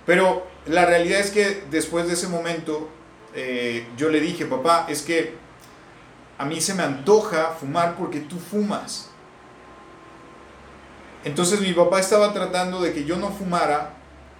Pero 0.05 0.45
la 0.65 0.85
realidad 0.85 1.19
es 1.19 1.31
que 1.31 1.63
después 1.69 2.07
de 2.07 2.13
ese 2.13 2.27
momento 2.27 2.89
eh, 3.35 3.87
yo 3.97 4.09
le 4.09 4.19
dije, 4.19 4.45
papá, 4.45 4.85
es 4.89 5.01
que 5.01 5.35
a 6.37 6.45
mí 6.45 6.61
se 6.61 6.73
me 6.73 6.83
antoja 6.83 7.55
fumar 7.59 7.95
porque 7.95 8.19
tú 8.19 8.37
fumas. 8.39 9.09
Entonces 11.23 11.61
mi 11.61 11.73
papá 11.73 11.99
estaba 11.99 12.33
tratando 12.33 12.81
de 12.81 12.93
que 12.93 13.05
yo 13.05 13.17
no 13.17 13.31
fumara 13.31 13.93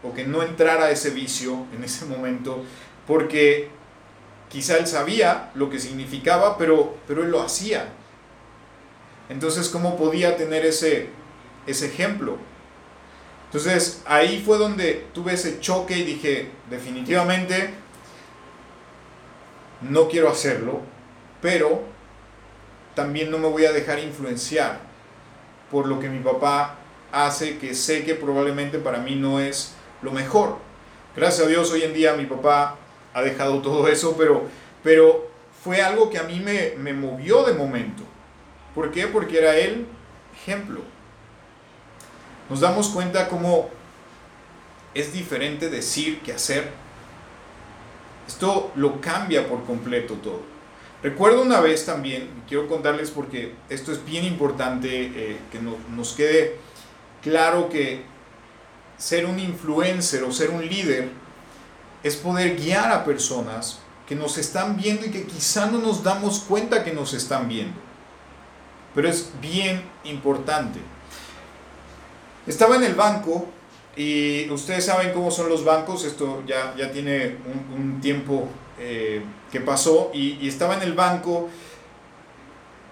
o 0.04 0.14
que 0.14 0.26
no 0.26 0.44
entrara 0.44 0.92
ese 0.92 1.12
vicio 1.12 1.66
en 1.74 1.84
ese 1.84 2.06
momento 2.06 2.64
porque 3.08 3.70
quizá 4.50 4.78
él 4.78 4.86
sabía 4.86 5.52
lo 5.56 5.70
que 5.70 5.80
significaba, 5.80 6.58
pero, 6.58 6.98
pero 7.08 7.24
él 7.24 7.32
lo 7.32 7.42
hacía. 7.42 7.94
Entonces, 9.30 9.70
¿cómo 9.70 9.98
podía 9.98 10.38
tener 10.38 10.66
ese, 10.66 11.10
ese 11.66 11.88
ejemplo? 11.88 12.38
Entonces 13.54 14.02
ahí 14.06 14.42
fue 14.44 14.58
donde 14.58 15.06
tuve 15.14 15.34
ese 15.34 15.60
choque 15.60 15.96
y 15.96 16.04
dije, 16.04 16.50
definitivamente 16.72 17.70
no 19.82 20.08
quiero 20.08 20.30
hacerlo, 20.30 20.82
pero 21.40 21.84
también 22.96 23.30
no 23.30 23.38
me 23.38 23.48
voy 23.48 23.66
a 23.66 23.72
dejar 23.72 24.00
influenciar 24.00 24.80
por 25.70 25.88
lo 25.88 26.00
que 26.00 26.10
mi 26.10 26.20
papá 26.20 26.78
hace, 27.12 27.60
que 27.60 27.76
sé 27.76 28.04
que 28.04 28.16
probablemente 28.16 28.80
para 28.80 28.98
mí 28.98 29.16
no 29.16 29.40
es 29.40 29.76
lo 30.02 30.12
mejor. 30.12 30.58
Gracias 31.16 31.46
a 31.46 31.50
Dios 31.50 31.72
hoy 31.72 31.84
en 31.84 31.94
día 31.94 32.16
mi 32.16 32.26
papá 32.26 32.78
ha 33.14 33.22
dejado 33.22 33.62
todo 33.62 33.88
eso, 33.88 34.16
pero, 34.18 34.48
pero 34.84 35.30
fue 35.64 35.82
algo 35.82 36.10
que 36.10 36.18
a 36.18 36.24
mí 36.24 36.40
me, 36.40 36.74
me 36.78 36.94
movió 36.94 37.44
de 37.44 37.54
momento. 37.54 38.04
¿Por 38.74 38.92
qué? 38.92 39.08
Porque 39.08 39.38
era 39.38 39.56
él 39.58 39.86
ejemplo 40.34 40.82
nos 42.50 42.60
damos 42.60 42.90
cuenta 42.90 43.30
cómo 43.30 43.70
es 44.94 45.14
diferente 45.14 45.70
decir 45.70 46.20
que 46.22 46.34
hacer. 46.34 46.70
Esto 48.28 48.72
lo 48.76 49.02
cambia 49.02 49.48
por 49.48 49.64
completo 49.64 50.16
todo. 50.16 50.42
Recuerdo 51.02 51.42
una 51.42 51.60
vez 51.60 51.86
también, 51.86 52.30
quiero 52.48 52.68
contarles 52.68 53.12
porque 53.12 53.56
esto 53.70 53.92
es 53.92 54.06
bien 54.06 54.24
importante, 54.24 54.88
eh, 55.16 55.40
que 55.52 55.60
nos 55.60 56.14
quede 56.14 56.58
claro 57.22 57.70
que 57.70 58.04
ser 58.98 59.26
un 59.26 59.40
influencer 59.40 60.24
o 60.24 60.32
ser 60.32 60.52
un 60.52 60.66
líder 60.66 61.10
es 62.04 62.16
poder 62.16 62.56
guiar 62.56 62.92
a 62.92 63.04
personas 63.04 63.80
que 64.08 64.16
nos 64.16 64.38
están 64.38 64.78
viendo 64.78 65.06
y 65.06 65.12
que 65.12 65.26
quizá 65.26 65.66
no 65.66 65.80
nos 65.80 66.04
damos 66.04 66.42
cuenta 66.42 66.84
que 66.84 66.94
nos 66.94 67.14
están 67.14 67.50
viendo. 67.50 67.93
Pero 68.96 69.10
es 69.10 69.32
bien 69.42 69.84
importante. 70.04 70.80
Estaba 72.46 72.76
en 72.76 72.84
el 72.84 72.96
banco 72.96 73.48
y 73.96 74.50
ustedes 74.50 74.86
saben 74.86 75.14
cómo 75.14 75.30
son 75.32 75.50
los 75.50 75.64
bancos, 75.64 76.04
esto 76.04 76.44
ya, 76.48 76.74
ya 76.76 76.92
tiene 76.92 77.38
un, 77.76 78.02
tiempo 78.02 78.48
eh, 78.80 79.22
que 79.52 79.62
pasó 79.62 80.10
y, 80.14 80.48
estaba 80.48 80.76
en 80.76 80.82
el 80.82 80.94
banco, 80.94 81.50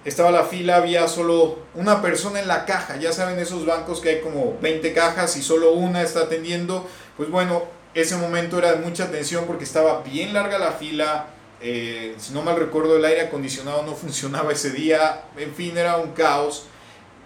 estaba 0.06 0.32
la 0.32 0.44
fila, 0.44 0.78
había 0.78 1.08
solo 1.08 1.60
una 1.74 2.02
persona 2.02 2.40
en 2.40 2.48
la 2.48 2.66
caja, 2.66 2.98
ya 2.98 3.12
saben 3.12 3.40
esos 3.40 3.66
bancos 3.66 4.00
que 4.00 4.10
hay 4.10 4.22
como 4.22 4.58
20 4.62 4.94
cajas 4.94 5.36
y 5.38 5.42
solo 5.42 5.74
una 5.74 6.02
está 6.04 6.22
atendiendo, 6.22 6.88
pues 7.18 7.30
bueno, 7.30 7.64
ese 7.94 8.16
momento 8.16 8.60
era 8.60 8.74
de 8.74 8.86
mucha 8.86 9.12
tensión 9.12 9.46
porque 9.46 9.64
estaba 9.64 10.02
bien 10.02 10.34
larga 10.34 10.60
la 10.60 10.72
fila, 10.72 11.28
eh, 11.62 12.15
si 12.17 12.34
no 12.34 12.41
mal 12.41 12.58
recuerdo 12.58 12.97
el 12.97 13.06
aire 13.06 13.21
acondicionado 13.21 13.84
no 13.84 13.95
funcionaba 13.95 14.52
ese 14.52 14.71
día, 14.71 15.26
en 15.38 15.54
fin, 15.54 15.78
era 15.78 15.97
un 15.97 16.12
caos. 16.12 16.65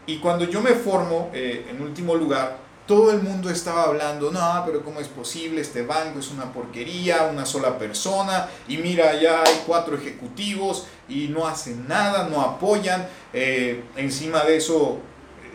Y 0.08 0.18
cuando 0.18 0.46
yo 0.46 0.62
me 0.62 0.72
formo, 0.72 1.32
eh, 1.34 1.66
en 1.70 1.82
último 1.82 2.16
lugar, 2.16 2.66
todo 2.86 3.12
el 3.12 3.24
mundo 3.24 3.50
estaba 3.50 3.84
hablando, 3.84 4.32
no, 4.32 4.64
pero 4.66 4.84
¿cómo 4.84 5.00
es 5.00 5.08
posible? 5.08 5.62
Este 5.62 5.82
banco 5.82 6.20
es 6.20 6.30
una 6.30 6.54
porquería, 6.54 7.24
una 7.24 7.46
sola 7.46 7.80
persona, 7.80 8.48
y 8.68 8.78
mira, 8.78 9.20
ya 9.20 9.42
hay 9.42 9.64
cuatro 9.66 9.98
ejecutivos 9.98 10.86
y 11.10 11.30
no 11.30 11.48
hacen 11.48 11.88
nada, 11.88 12.30
no 12.30 12.42
apoyan, 12.42 13.08
eh, 13.34 13.84
encima 13.96 14.44
de 14.44 14.58
eso 14.58 15.00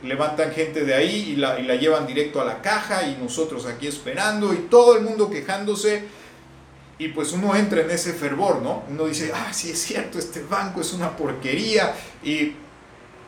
levantan 0.02 0.50
gente 0.50 0.84
de 0.84 0.94
ahí 0.94 1.32
y 1.32 1.36
la, 1.36 1.60
y 1.60 1.64
la 1.64 1.76
llevan 1.76 2.06
directo 2.06 2.40
a 2.40 2.44
la 2.44 2.62
caja 2.62 3.06
y 3.06 3.16
nosotros 3.22 3.66
aquí 3.66 3.86
esperando 3.86 4.52
y 4.52 4.66
todo 4.68 4.96
el 4.96 5.02
mundo 5.02 5.30
quejándose. 5.30 6.19
Y 7.00 7.08
pues 7.08 7.32
uno 7.32 7.56
entra 7.56 7.80
en 7.80 7.90
ese 7.90 8.12
fervor, 8.12 8.62
¿no? 8.62 8.84
Uno 8.88 9.06
dice, 9.06 9.32
ah, 9.34 9.52
sí 9.52 9.72
es 9.72 9.82
cierto, 9.82 10.20
este 10.20 10.44
banco 10.44 10.80
es 10.80 10.92
una 10.92 11.16
porquería. 11.16 11.96
Y 12.22 12.54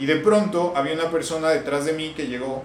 y 0.03 0.07
de 0.07 0.17
pronto 0.17 0.73
había 0.75 0.95
una 0.95 1.11
persona 1.13 1.51
detrás 1.51 1.85
de 1.85 1.93
mí 1.93 2.13
que 2.17 2.27
llegó 2.27 2.65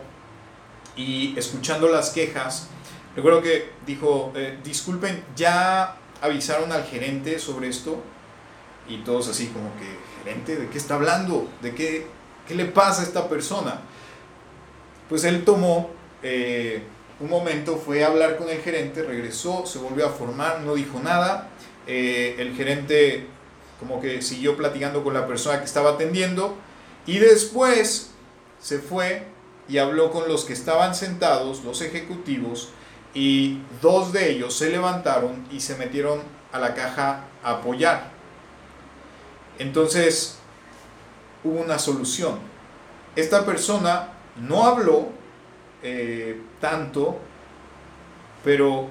y 0.95 1.37
escuchando 1.37 1.87
las 1.87 2.09
quejas, 2.09 2.67
recuerdo 3.15 3.43
que 3.43 3.69
dijo, 3.85 4.31
eh, 4.35 4.57
disculpen, 4.63 5.23
¿ya 5.35 5.97
avisaron 6.19 6.71
al 6.71 6.83
gerente 6.85 7.37
sobre 7.37 7.67
esto? 7.67 8.01
Y 8.89 9.03
todos 9.03 9.27
así 9.27 9.47
como 9.47 9.69
que, 9.75 9.85
gerente, 10.23 10.55
¿de 10.55 10.67
qué 10.69 10.79
está 10.79 10.95
hablando? 10.95 11.47
¿De 11.61 11.75
qué, 11.75 12.07
qué 12.47 12.55
le 12.55 12.65
pasa 12.65 13.01
a 13.01 13.05
esta 13.05 13.29
persona? 13.29 13.81
Pues 15.07 15.23
él 15.23 15.45
tomó 15.45 15.91
eh, 16.23 16.81
un 17.19 17.29
momento, 17.29 17.77
fue 17.77 18.03
a 18.03 18.07
hablar 18.07 18.37
con 18.37 18.49
el 18.49 18.59
gerente, 18.61 19.03
regresó, 19.03 19.65
se 19.65 19.79
volvió 19.79 20.05
a 20.05 20.09
formar, 20.09 20.61
no 20.61 20.75
dijo 20.75 20.99
nada. 20.99 21.49
Eh, 21.87 22.35
el 22.37 22.55
gerente 22.55 23.27
como 23.79 24.01
que 24.01 24.21
siguió 24.21 24.57
platicando 24.57 25.03
con 25.03 25.13
la 25.13 25.25
persona 25.27 25.59
que 25.59 25.65
estaba 25.65 25.91
atendiendo 25.91 26.55
y 27.05 27.19
después 27.19 28.11
se 28.59 28.79
fue 28.79 29.23
y 29.69 29.77
habló 29.77 30.11
con 30.11 30.27
los 30.27 30.45
que 30.45 30.53
estaban 30.53 30.95
sentados, 30.95 31.63
los 31.63 31.81
ejecutivos, 31.81 32.69
y 33.13 33.61
dos 33.81 34.13
de 34.13 34.31
ellos 34.31 34.55
se 34.55 34.69
levantaron 34.69 35.45
y 35.51 35.59
se 35.59 35.75
metieron 35.75 36.21
a 36.51 36.59
la 36.59 36.73
caja 36.73 37.25
a 37.43 37.51
apoyar. 37.51 38.11
Entonces 39.59 40.37
hubo 41.43 41.61
una 41.61 41.79
solución. 41.79 42.39
Esta 43.15 43.45
persona 43.45 44.09
no 44.35 44.65
habló 44.65 45.07
eh, 45.83 46.41
tanto, 46.59 47.19
pero 48.43 48.87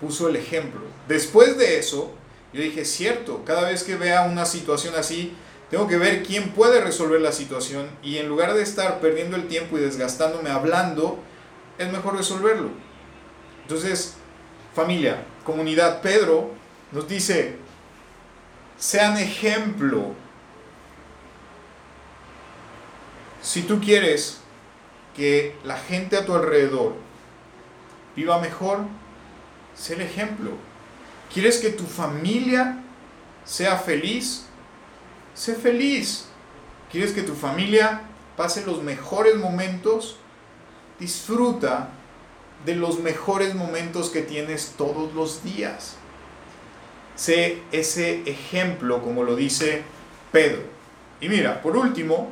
puso 0.00 0.28
el 0.28 0.36
ejemplo. 0.36 0.80
Después 1.08 1.58
de 1.58 1.78
eso, 1.78 2.12
yo 2.52 2.62
dije, 2.62 2.84
cierto, 2.84 3.44
cada 3.44 3.68
vez 3.68 3.84
que 3.84 3.96
vea 3.96 4.22
una 4.22 4.44
situación 4.44 4.94
así, 4.96 5.34
Tengo 5.70 5.86
que 5.86 5.98
ver 5.98 6.24
quién 6.24 6.50
puede 6.50 6.80
resolver 6.80 7.20
la 7.20 7.30
situación 7.30 7.88
y 8.02 8.18
en 8.18 8.28
lugar 8.28 8.54
de 8.54 8.62
estar 8.62 8.98
perdiendo 9.00 9.36
el 9.36 9.46
tiempo 9.46 9.78
y 9.78 9.80
desgastándome 9.80 10.50
hablando, 10.50 11.20
es 11.78 11.90
mejor 11.92 12.16
resolverlo. 12.16 12.70
Entonces, 13.62 14.14
familia, 14.74 15.24
comunidad, 15.44 16.02
Pedro 16.02 16.50
nos 16.90 17.06
dice, 17.06 17.54
sean 18.76 19.16
ejemplo. 19.16 20.12
Si 23.42 23.62
tú 23.62 23.80
quieres 23.80 24.39
que 25.20 25.54
la 25.64 25.76
gente 25.76 26.16
a 26.16 26.24
tu 26.24 26.34
alrededor 26.34 26.94
viva 28.16 28.40
mejor, 28.40 28.78
sé 29.74 29.92
el 29.92 30.00
ejemplo. 30.00 30.52
¿Quieres 31.30 31.58
que 31.58 31.68
tu 31.68 31.84
familia 31.84 32.82
sea 33.44 33.76
feliz? 33.76 34.46
Sé 35.34 35.56
feliz. 35.56 36.24
¿Quieres 36.90 37.12
que 37.12 37.20
tu 37.20 37.34
familia 37.34 38.00
pase 38.34 38.64
los 38.64 38.82
mejores 38.82 39.36
momentos? 39.36 40.16
Disfruta 40.98 41.90
de 42.64 42.76
los 42.76 43.00
mejores 43.00 43.54
momentos 43.54 44.08
que 44.08 44.22
tienes 44.22 44.72
todos 44.78 45.12
los 45.12 45.44
días. 45.44 45.96
Sé 47.14 47.60
ese 47.72 48.22
ejemplo, 48.24 49.02
como 49.02 49.22
lo 49.22 49.36
dice 49.36 49.82
Pedro. 50.32 50.62
Y 51.20 51.28
mira, 51.28 51.60
por 51.60 51.76
último, 51.76 52.30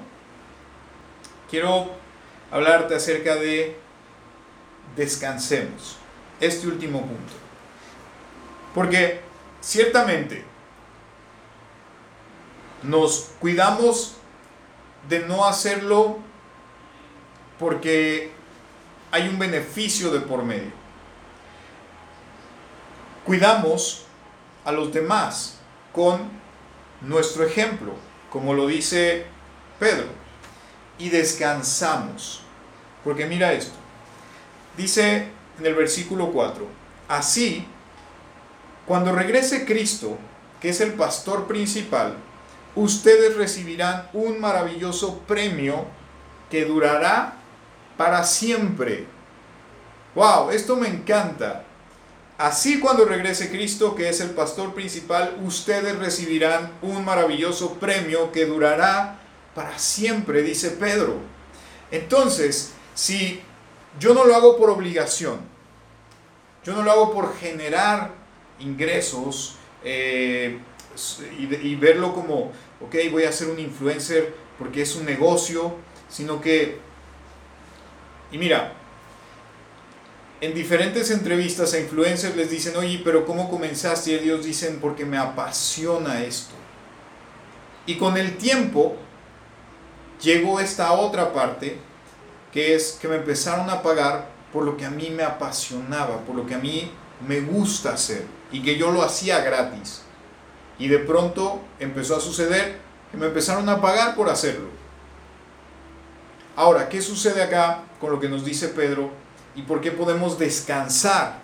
quiero 1.51 2.08
hablarte 2.51 2.95
acerca 2.95 3.37
de 3.37 3.77
descansemos. 4.97 5.99
Este 6.41 6.67
último 6.67 7.01
punto. 7.01 7.33
Porque 8.75 9.21
ciertamente 9.61 10.45
nos 12.83 13.31
cuidamos 13.41 14.15
de 15.09 15.21
no 15.21 15.47
hacerlo 15.47 16.19
porque 17.59 18.31
hay 19.11 19.29
un 19.29 19.39
beneficio 19.39 20.11
de 20.11 20.21
por 20.21 20.45
medio. 20.45 20.71
Cuidamos 23.25 24.07
a 24.65 24.73
los 24.73 24.93
demás 24.93 25.59
con 25.93 26.31
nuestro 27.01 27.45
ejemplo, 27.45 27.95
como 28.31 28.55
lo 28.55 28.67
dice 28.67 29.27
Pedro, 29.79 30.07
y 30.99 31.09
descansamos. 31.11 32.43
Porque 33.05 33.27
mira 33.27 33.53
esto, 33.53 33.77
dice 34.77 35.29
en 35.59 35.67
el 35.67 35.75
versículo 35.75 36.33
4, 36.33 36.67
así, 37.09 37.67
cuando 38.87 39.13
regrese 39.13 39.65
Cristo, 39.65 40.19
que 40.61 40.71
es 40.71 40.81
el 40.81 40.95
pastor 40.95 41.47
principal, 41.47 42.17
ustedes 42.75 43.37
recibirán 43.37 44.09
un 44.13 44.41
maravilloso 44.41 45.21
premio 45.21 45.87
que 46.51 46.65
durará 46.65 47.35
para 47.97 48.25
siempre. 48.25 49.07
¡Wow! 50.15 50.51
Esto 50.51 50.77
me 50.77 50.89
encanta. 50.89 51.65
Así 52.39 52.79
cuando 52.79 53.05
regrese 53.05 53.51
Cristo, 53.51 53.95
que 53.95 54.09
es 54.09 54.21
el 54.21 54.31
pastor 54.31 54.73
principal, 54.73 55.37
ustedes 55.45 55.99
recibirán 55.99 56.71
un 56.83 57.05
maravilloso 57.05 57.75
premio 57.75 58.31
que 58.31 58.47
durará 58.47 59.19
para 59.59 59.77
siempre, 59.77 60.42
dice 60.42 60.71
Pedro. 60.71 61.16
Entonces, 61.90 62.75
si 62.94 63.40
yo 63.99 64.14
no 64.14 64.25
lo 64.25 64.37
hago 64.37 64.57
por 64.57 64.71
obligación, 64.71 65.40
yo 66.64 66.75
no 66.75 66.85
lo 66.85 66.92
hago 66.92 67.12
por 67.12 67.37
generar 67.37 68.14
ingresos 68.61 69.57
eh, 69.83 70.61
y, 71.37 71.53
y 71.57 71.75
verlo 71.75 72.14
como, 72.14 72.53
ok, 72.81 72.94
voy 73.11 73.25
a 73.25 73.33
ser 73.33 73.49
un 73.49 73.59
influencer 73.59 74.33
porque 74.61 74.83
es 74.83 74.94
un 74.94 75.05
negocio, 75.05 75.75
sino 76.09 76.40
que, 76.40 76.79
y 78.31 78.38
mira, 78.38 78.75
en 80.40 80.55
diferentes 80.55 81.11
entrevistas 81.11 81.75
a 81.75 81.81
influencers 81.81 82.37
les 82.37 82.49
dicen, 82.49 82.77
oye, 82.77 83.01
pero 83.03 83.27
¿cómo 83.27 83.51
comenzaste? 83.51 84.12
Y 84.12 84.14
ellos 84.14 84.44
dicen, 84.44 84.79
porque 84.81 85.05
me 85.05 85.18
apasiona 85.18 86.23
esto. 86.23 86.55
Y 87.87 87.97
con 87.97 88.16
el 88.16 88.37
tiempo 88.37 88.99
llegó 90.21 90.61
esta 90.61 90.93
otra 90.93 91.33
parte, 91.33 91.79
que 92.53 92.75
es 92.75 92.99
que 93.01 93.09
me 93.09 93.17
empezaron 93.17 93.69
a 93.71 93.83
pagar 93.83 94.31
por 94.53 94.65
lo 94.65 94.77
que 94.77 94.85
a 94.85 94.91
mí 94.91 95.11
me 95.11 95.23
apasionaba, 95.23 96.21
por 96.21 96.35
lo 96.35 96.47
que 96.47 96.55
a 96.55 96.59
mí 96.59 96.91
me 97.27 97.41
gusta 97.41 97.93
hacer, 97.93 98.25
y 98.51 98.63
que 98.63 98.77
yo 98.77 98.91
lo 98.91 99.03
hacía 99.03 99.41
gratis. 99.41 100.03
Y 100.79 100.89
de 100.89 100.99
pronto 100.99 101.61
empezó 101.79 102.17
a 102.17 102.21
suceder 102.21 102.79
que 103.11 103.17
me 103.17 103.27
empezaron 103.27 103.69
a 103.69 103.81
pagar 103.81 104.15
por 104.15 104.29
hacerlo. 104.29 104.69
Ahora, 106.57 106.89
¿qué 106.89 107.01
sucede 107.03 107.43
acá 107.43 107.83
con 108.01 108.11
lo 108.11 108.21
que 108.21 108.29
nos 108.29 108.45
dice 108.45 108.69
Pedro? 108.69 109.11
¿Y 109.55 109.63
por 109.63 109.81
qué 109.81 109.91
podemos 109.91 110.39
descansar 110.39 111.41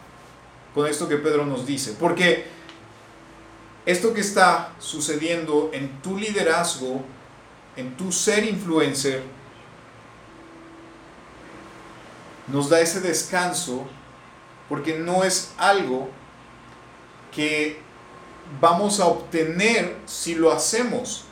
con 0.74 0.86
esto 0.86 1.08
que 1.08 1.16
Pedro 1.16 1.46
nos 1.46 1.66
dice? 1.66 1.94
Porque 1.98 2.46
esto 3.86 4.14
que 4.14 4.20
está 4.20 4.72
sucediendo 4.78 5.70
en 5.72 6.00
tu 6.00 6.16
liderazgo, 6.16 7.02
en 7.76 7.96
tu 7.96 8.12
ser 8.12 8.44
influencer, 8.44 9.22
nos 12.46 12.68
da 12.68 12.80
ese 12.80 13.00
descanso 13.00 13.84
porque 14.68 14.98
no 14.98 15.24
es 15.24 15.52
algo 15.56 16.08
que 17.34 17.80
vamos 18.60 19.00
a 19.00 19.06
obtener 19.06 19.96
si 20.06 20.34
lo 20.34 20.52
hacemos. 20.52 21.24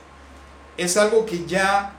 Es 0.77 0.97
algo 0.97 1.27
que 1.27 1.45
ya 1.47 1.95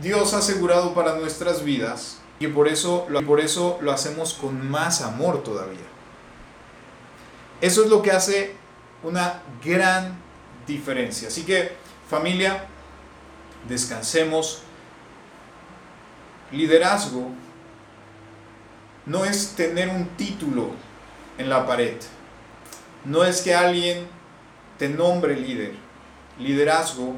Dios 0.00 0.34
ha 0.34 0.38
asegurado 0.38 0.94
para 0.94 1.16
nuestras 1.16 1.62
vidas 1.62 2.18
y 2.38 2.48
por 2.48 2.68
eso, 2.68 3.06
lo, 3.08 3.24
por 3.24 3.40
eso 3.40 3.78
lo 3.80 3.92
hacemos 3.92 4.34
con 4.34 4.68
más 4.68 5.02
amor 5.02 5.42
todavía. 5.42 5.86
Eso 7.60 7.84
es 7.84 7.90
lo 7.90 8.02
que 8.02 8.10
hace 8.10 8.54
una 9.02 9.42
gran 9.64 10.18
diferencia. 10.66 11.28
Así 11.28 11.44
que 11.44 11.72
familia, 12.08 12.64
descansemos. 13.68 14.62
Liderazgo 16.52 17.30
no 19.04 19.24
es 19.24 19.54
tener 19.56 19.88
un 19.88 20.08
título 20.16 20.70
en 21.38 21.48
la 21.48 21.66
pared. 21.66 21.96
No 23.04 23.24
es 23.24 23.42
que 23.42 23.54
alguien 23.54 24.06
te 24.78 24.88
nombre 24.88 25.36
líder. 25.36 25.74
Liderazgo 26.38 27.14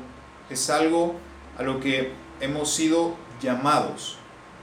es 0.50 0.70
algo 0.70 1.16
a 1.58 1.62
lo 1.62 1.80
que 1.80 2.12
hemos 2.40 2.72
sido 2.72 3.16
llamados 3.42 4.16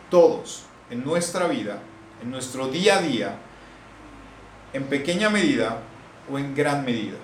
todos 0.10 0.64
en 0.90 1.04
nuestra 1.04 1.48
vida, 1.48 1.80
en 2.22 2.32
nuestro 2.32 2.68
día 2.68 2.98
a 2.98 3.02
día, 3.02 3.38
en 4.74 4.84
pequeña 4.86 5.30
medida 5.30 5.82
o 6.32 6.38
en 6.38 6.56
gran 6.56 6.86
medida. 6.86 7.18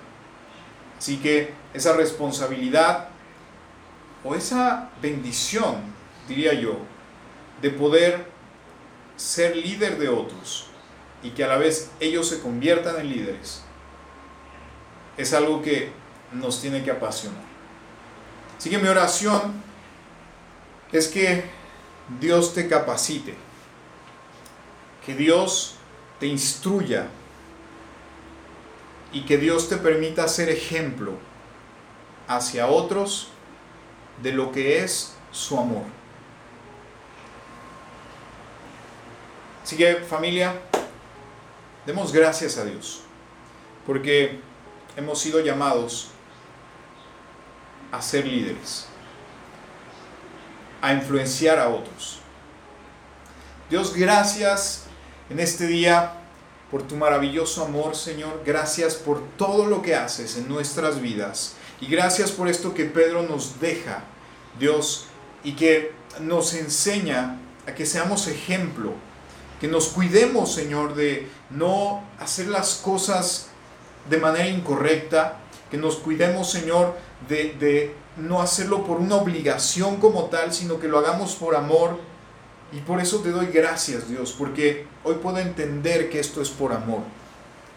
Así 0.98 1.18
que 1.18 1.54
esa 1.74 1.94
responsabilidad 1.94 3.08
o 4.24 4.34
esa 4.34 4.90
bendición, 5.00 5.76
diría 6.28 6.54
yo, 6.54 6.76
de 7.60 7.70
poder 7.70 8.26
ser 9.16 9.56
líder 9.56 9.98
de 9.98 10.08
otros 10.08 10.66
y 11.22 11.30
que 11.30 11.44
a 11.44 11.48
la 11.48 11.56
vez 11.56 11.90
ellos 12.00 12.28
se 12.28 12.40
conviertan 12.40 12.98
en 13.00 13.10
líderes, 13.10 13.62
es 15.16 15.32
algo 15.32 15.62
que 15.62 15.92
nos 16.32 16.60
tiene 16.60 16.82
que 16.82 16.90
apasionar. 16.90 17.42
Así 18.58 18.70
que 18.70 18.78
mi 18.78 18.88
oración 18.88 19.62
es 20.92 21.08
que 21.08 21.44
Dios 22.20 22.54
te 22.54 22.68
capacite, 22.68 23.34
que 25.04 25.14
Dios 25.14 25.76
te 26.20 26.26
instruya 26.26 27.08
y 29.12 29.22
que 29.22 29.36
Dios 29.36 29.68
te 29.68 29.76
permita 29.76 30.26
ser 30.28 30.48
ejemplo 30.48 31.31
hacia 32.36 32.66
otros 32.66 33.28
de 34.22 34.32
lo 34.32 34.52
que 34.52 34.82
es 34.82 35.14
su 35.30 35.58
amor. 35.58 35.84
Así 39.62 39.76
que 39.76 39.96
familia, 39.96 40.54
demos 41.86 42.12
gracias 42.12 42.58
a 42.58 42.64
Dios, 42.64 43.02
porque 43.86 44.40
hemos 44.96 45.20
sido 45.20 45.40
llamados 45.40 46.08
a 47.90 48.02
ser 48.02 48.26
líderes 48.26 48.86
a 50.82 50.92
influenciar 50.92 51.58
a 51.58 51.68
otros. 51.68 52.18
Dios, 53.70 53.94
gracias 53.94 54.84
en 55.30 55.38
este 55.38 55.66
día 55.66 56.12
por 56.70 56.82
tu 56.82 56.96
maravilloso 56.96 57.64
amor, 57.64 57.96
Señor. 57.96 58.42
Gracias 58.44 58.96
por 58.96 59.22
todo 59.38 59.64
lo 59.64 59.80
que 59.80 59.94
haces 59.94 60.36
en 60.36 60.48
nuestras 60.48 61.00
vidas. 61.00 61.54
Y 61.82 61.88
gracias 61.88 62.30
por 62.30 62.46
esto 62.46 62.74
que 62.74 62.84
Pedro 62.84 63.24
nos 63.24 63.58
deja, 63.58 64.04
Dios, 64.60 65.06
y 65.42 65.54
que 65.54 65.90
nos 66.20 66.54
enseña 66.54 67.40
a 67.66 67.74
que 67.74 67.86
seamos 67.86 68.28
ejemplo, 68.28 68.92
que 69.60 69.66
nos 69.66 69.88
cuidemos, 69.88 70.54
Señor, 70.54 70.94
de 70.94 71.26
no 71.50 72.04
hacer 72.20 72.46
las 72.46 72.76
cosas 72.76 73.48
de 74.08 74.16
manera 74.16 74.46
incorrecta, 74.46 75.38
que 75.72 75.76
nos 75.76 75.96
cuidemos, 75.96 76.52
Señor, 76.52 76.94
de, 77.28 77.56
de 77.58 77.96
no 78.16 78.40
hacerlo 78.40 78.84
por 78.84 79.00
una 79.00 79.16
obligación 79.16 79.96
como 79.96 80.26
tal, 80.26 80.52
sino 80.54 80.78
que 80.78 80.86
lo 80.86 81.00
hagamos 81.00 81.34
por 81.34 81.56
amor. 81.56 81.98
Y 82.72 82.78
por 82.78 83.00
eso 83.00 83.22
te 83.22 83.30
doy 83.30 83.46
gracias, 83.46 84.08
Dios, 84.08 84.32
porque 84.38 84.86
hoy 85.02 85.16
puedo 85.16 85.38
entender 85.38 86.10
que 86.10 86.20
esto 86.20 86.42
es 86.42 86.48
por 86.48 86.72
amor. 86.72 87.00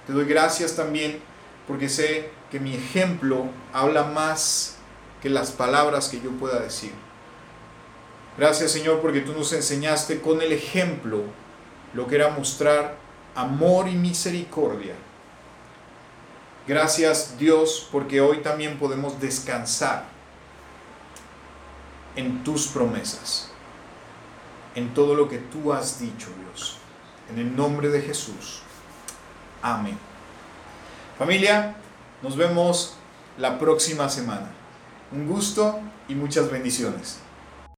Te 0.06 0.14
doy 0.14 0.26
gracias 0.26 0.76
también 0.76 1.22
porque 1.68 1.90
sé 1.90 2.35
que 2.52 2.60
mi 2.60 2.76
ejemplo 2.76 3.48
habla 3.74 4.04
más 4.04 4.78
que 5.22 5.30
las 5.30 5.52
palabras 5.52 6.10
que 6.10 6.22
yo 6.22 6.32
pueda 6.32 6.60
decir. 6.60 6.94
Gracias 8.38 8.72
Señor 8.72 9.02
porque 9.02 9.22
tú 9.22 9.34
nos 9.34 9.54
enseñaste 9.54 10.22
con 10.22 10.42
el 10.42 10.52
ejemplo 10.52 11.24
lo 11.94 12.08
que 12.08 12.16
era 12.16 12.30
mostrar 12.30 12.98
amor 13.34 13.88
y 13.88 13.96
misericordia. 13.96 14.94
Gracias 16.68 17.38
Dios 17.38 17.88
porque 17.92 18.22
hoy 18.22 18.38
también 18.38 18.78
podemos 18.78 19.20
descansar 19.20 20.06
en 22.16 22.44
tus 22.44 22.68
promesas, 22.68 23.52
en 24.74 24.94
todo 24.94 25.16
lo 25.16 25.30
que 25.30 25.38
tú 25.38 25.74
has 25.74 26.00
dicho 26.00 26.28
Dios. 26.44 26.78
En 27.30 27.40
el 27.40 27.56
nombre 27.56 27.90
de 27.90 28.02
Jesús. 28.02 28.62
Amén. 29.62 29.98
Familia, 31.18 31.76
nos 32.22 32.36
vemos 32.36 32.96
la 33.38 33.60
próxima 33.60 34.10
semana. 34.10 34.52
Un 35.12 35.28
gusto 35.28 35.80
y 36.08 36.16
muchas 36.16 36.50
bendiciones. 36.52 37.20